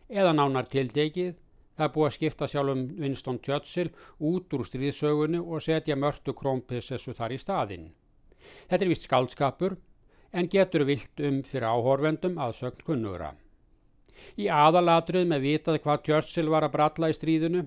eða 0.10 0.34
nánar 0.36 0.70
tildegið. 0.72 1.36
Það 1.74 1.86
er 1.88 1.94
búið 1.94 2.08
að 2.08 2.16
skipta 2.18 2.48
sjálfum 2.50 2.82
Winston 3.02 3.40
Churchill 3.42 3.90
út 4.22 4.54
úr 4.54 4.66
stríðsögunni 4.68 5.40
og 5.42 5.64
setja 5.66 5.98
mörtu 5.98 6.36
krónprinsessu 6.38 7.16
þar 7.18 7.34
í 7.34 7.40
staðinn. 7.42 7.88
Þetta 8.70 8.86
er 8.86 8.92
vist 8.92 9.08
skaldskapur 9.08 9.78
en 10.34 10.50
getur 10.50 10.86
vilt 10.86 11.24
um 11.24 11.42
fyrir 11.48 11.70
áhorfendum 11.70 12.38
að 12.42 12.58
sögn 12.60 12.86
kunnura. 12.86 13.32
Í 14.38 14.50
aðalatrið 14.54 15.26
með 15.30 15.48
vitað 15.48 15.80
hvað 15.86 16.04
Churchill 16.08 16.52
var 16.54 16.68
að 16.68 16.76
bralla 16.76 17.10
í 17.10 17.18
stríðinu. 17.18 17.64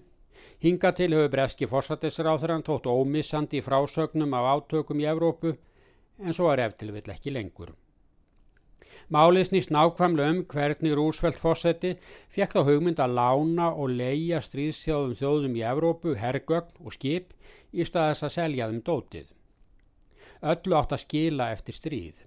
Hinga 0.62 0.92
til 0.96 1.11
hefur 1.12 1.33
breski 1.33 1.68
fórsættisráþurann 1.68 2.64
tótt 2.66 2.87
ómissandi 2.87 3.61
í 3.61 3.64
frásögnum 3.64 4.38
af 4.38 4.53
átökum 4.55 5.03
í 5.03 5.09
Evrópu 5.11 5.57
en 6.22 6.37
svo 6.37 6.49
er 6.53 6.64
eftirvill 6.68 7.11
ekki 7.12 7.35
lengur. 7.35 7.75
Málið 9.07 9.45
snýst 9.47 9.71
nákvæmlega 9.71 10.33
um 10.35 10.38
hvernig 10.51 10.95
Rúsveld 10.99 11.37
fósetti 11.38 11.92
fekk 12.35 12.57
þá 12.57 12.62
hugmynd 12.66 12.99
að 12.99 13.12
lána 13.14 13.69
og 13.71 13.92
leia 13.95 14.40
stríðsþjóðum 14.42 15.14
þjóðum 15.21 15.55
í 15.55 15.62
Evrópu, 15.62 16.14
hergögn 16.19 16.75
og 16.83 16.97
skip 16.97 17.31
í 17.71 17.87
staðis 17.87 18.25
að 18.27 18.35
selja 18.35 18.66
þeim 18.66 18.81
dótið. 18.83 19.29
Öllu 20.42 20.75
átt 20.75 20.97
að 20.97 21.05
skila 21.05 21.53
eftir 21.55 21.79
stríð. 21.79 22.25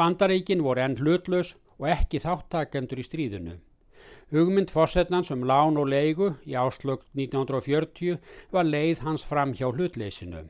Bandaríkin 0.00 0.64
voru 0.64 0.86
enn 0.86 0.96
hlutlaus 0.96 1.58
og 1.76 1.90
ekki 1.92 2.22
þáttakendur 2.24 3.02
í 3.02 3.04
stríðinu. 3.04 3.58
Hugmynd 4.32 4.72
fórsetnans 4.72 5.28
um 5.34 5.44
lán 5.44 5.76
og 5.76 5.90
leigu 5.92 6.30
í 6.48 6.56
áslögt 6.56 7.04
1940 7.16 8.16
var 8.52 8.64
leið 8.64 9.04
hans 9.04 9.26
fram 9.28 9.52
hjá 9.52 9.68
hlutleysinu. 9.68 10.46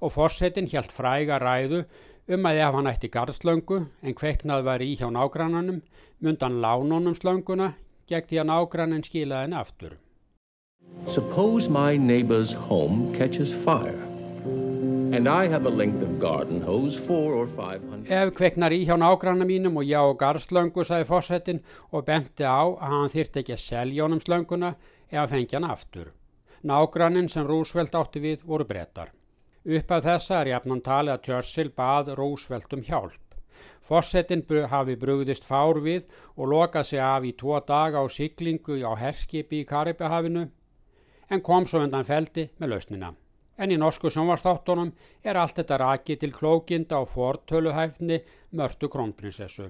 Og 0.00 0.12
fórsetin 0.16 0.68
hjælt 0.72 0.92
fræga 0.92 1.36
ræðu 1.40 1.84
um 2.28 2.46
að 2.46 2.60
ef 2.66 2.76
hann 2.78 2.90
ætti 2.90 3.10
garðslöngu 3.12 3.80
en 4.02 4.14
kveiknað 4.18 4.64
var 4.68 4.84
í 4.84 4.92
hjá 5.00 5.08
nágrannanum 5.10 5.82
mundan 6.22 6.60
lánunum 6.62 7.16
slönguna 7.18 7.72
gegn 8.10 8.28
því 8.30 8.40
að 8.42 8.48
nágrannin 8.52 9.04
skilaði 9.06 9.48
henn 9.48 9.58
aftur. 9.58 9.98
Suppose 11.08 11.70
my 11.70 11.96
neighbor's 11.96 12.52
home 12.68 13.12
catches 13.16 13.54
fire 13.54 14.08
and 15.12 15.28
I 15.28 15.46
have 15.46 15.66
a 15.66 15.70
length 15.70 16.02
of 16.02 16.18
garden 16.18 16.62
hose 16.62 16.96
four 16.96 17.34
or 17.34 17.46
five 17.46 17.82
hundred... 17.90 18.10
Ef 18.10 18.32
kveiknar 18.38 18.72
í 18.72 18.84
hjá 18.88 18.96
nágranna 18.96 19.44
mínum 19.44 19.76
og 19.76 19.84
já 19.84 20.00
garðslöngu, 20.18 20.86
sagði 20.88 21.08
fórsetin 21.10 21.60
og 21.90 22.06
benti 22.06 22.46
á 22.48 22.64
að 22.64 22.94
hann 22.94 23.12
þýrt 23.12 23.40
ekki 23.42 23.56
að 23.56 23.64
selja 23.66 24.06
honum 24.06 24.22
slönguna 24.24 24.74
eða 25.10 25.26
fengi 25.34 25.58
hann 25.58 25.68
aftur. 25.68 26.12
Nágrannin 26.64 27.28
sem 27.28 27.44
Rúsveld 27.44 27.92
átti 27.98 28.22
við 28.24 28.46
voru 28.48 28.64
brettar. 28.64 29.12
Upp 29.62 29.92
af 29.94 30.02
þessa 30.02 30.40
er 30.40 30.48
jafnan 30.50 30.80
talið 30.82 31.12
að 31.12 31.26
Churchill 31.26 31.70
bað 31.70 32.08
Roosevelt 32.18 32.72
um 32.74 32.80
hjálp. 32.82 33.36
Fossetin 33.82 34.42
hafi 34.70 34.96
brugðist 34.98 35.44
fár 35.46 35.78
við 35.78 36.08
og 36.36 36.48
lokað 36.50 36.86
sig 36.86 36.98
af 36.98 37.22
í 37.22 37.32
tvo 37.38 37.60
daga 37.66 38.02
á 38.02 38.06
siglingu 38.10 38.82
á 38.82 38.92
herskipi 38.98 39.62
í 39.62 39.66
Karibahafinu 39.66 40.48
en 41.30 41.40
kom 41.40 41.66
svo 41.66 41.82
undan 41.82 42.04
feldi 42.04 42.48
með 42.58 42.74
lausnina. 42.74 43.14
En 43.58 43.70
í 43.70 43.78
norsku 43.78 44.10
sjónvarstáttunum 44.10 44.90
er 45.22 45.38
allt 45.38 45.54
þetta 45.54 45.78
raki 45.78 46.16
til 46.16 46.32
klókinda 46.32 46.98
á 46.98 47.02
fortöluhæfni 47.06 48.18
mörtu 48.58 48.90
krónprinsessu 48.90 49.68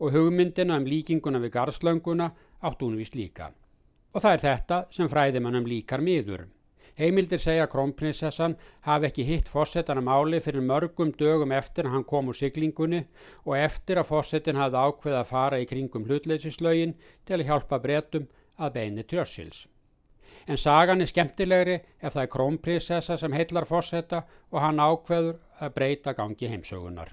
og 0.00 0.12
hugmyndina 0.12 0.76
um 0.76 0.84
líkinguna 0.84 1.40
við 1.40 1.54
garðslönguna 1.56 2.30
átt 2.60 2.82
hún 2.82 2.98
vist 3.00 3.14
líka. 3.16 3.52
Og 4.12 4.20
það 4.20 4.32
er 4.32 4.44
þetta 4.44 4.84
sem 4.90 5.08
fræðimannum 5.08 5.66
líkar 5.66 6.04
miður. 6.04 6.44
Heimildir 6.94 7.40
segja 7.42 7.64
að 7.66 7.72
krónprinsessan 7.72 8.52
hafi 8.86 9.08
ekki 9.08 9.24
hitt 9.26 9.48
fósettan 9.50 9.98
að 9.98 10.06
máli 10.06 10.38
fyrir 10.42 10.62
mörgum 10.62 11.10
dögum 11.18 11.54
eftir 11.56 11.88
að 11.88 11.96
hann 11.96 12.06
kom 12.06 12.30
úr 12.30 12.38
siglingunni 12.38 13.00
og 13.42 13.56
eftir 13.58 13.98
að 13.98 14.10
fósettin 14.12 14.60
hafði 14.60 14.84
ákveð 14.86 15.18
að 15.18 15.30
fara 15.32 15.58
í 15.58 15.66
kringum 15.66 16.06
hlutleysislaugin 16.06 16.94
til 17.26 17.40
að 17.40 17.46
hjálpa 17.50 17.80
bretum 17.82 18.28
að 18.62 18.76
beini 18.78 19.06
tjörsils. 19.10 19.66
En 20.46 20.60
sagan 20.60 21.02
er 21.02 21.10
skemmtilegri 21.10 21.80
ef 21.98 22.14
það 22.14 22.22
er 22.22 22.32
krónprinsessa 22.36 23.18
sem 23.18 23.34
heillar 23.34 23.66
fósetta 23.66 24.22
og 24.52 24.62
hann 24.62 24.78
ákveður 24.78 25.38
að 25.58 25.74
breyta 25.74 26.14
gangi 26.14 26.52
heimsögunar. 26.52 27.10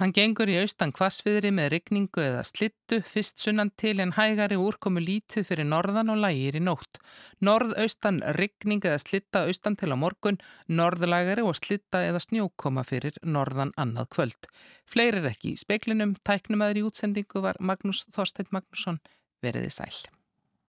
Hann 0.00 0.10
gengur 0.10 0.50
í 0.50 0.56
austan 0.58 0.90
kvassviðri 0.90 1.52
með 1.54 1.68
rigningu 1.76 2.22
eða 2.22 2.40
slittu 2.48 2.96
fyrst 3.06 3.38
sunnan 3.44 3.70
til 3.78 3.92
en 4.02 4.16
hægari 4.16 4.56
úrkomu 4.58 4.98
lítið 4.98 5.46
fyrir 5.46 5.68
norðan 5.70 6.10
og 6.10 6.18
lægir 6.24 6.58
í 6.58 6.62
nótt. 6.66 6.98
Norð-austan 7.46 8.18
rigning 8.34 8.82
eða 8.82 8.98
slitta 9.04 9.44
austan 9.46 9.78
til 9.78 9.92
á 9.94 9.96
morgun, 9.98 10.40
norðlægari 10.66 11.46
og 11.46 11.54
slitta 11.60 12.02
eða 12.08 12.24
snjókoma 12.26 12.82
fyrir 12.88 13.20
norðan 13.22 13.70
annað 13.78 14.10
kvöld. 14.16 14.50
Fleirir 14.90 15.30
ekki 15.30 15.54
í 15.54 15.62
speklinum, 15.62 16.16
tæknum 16.26 16.66
aður 16.66 16.82
í 16.82 16.84
útsendingu 16.90 17.44
var 17.46 17.62
Magnús 17.62 18.02
Þorstein 18.10 18.50
Magnússon 18.50 18.98
veriði 19.46 19.70
sæl. 19.78 19.94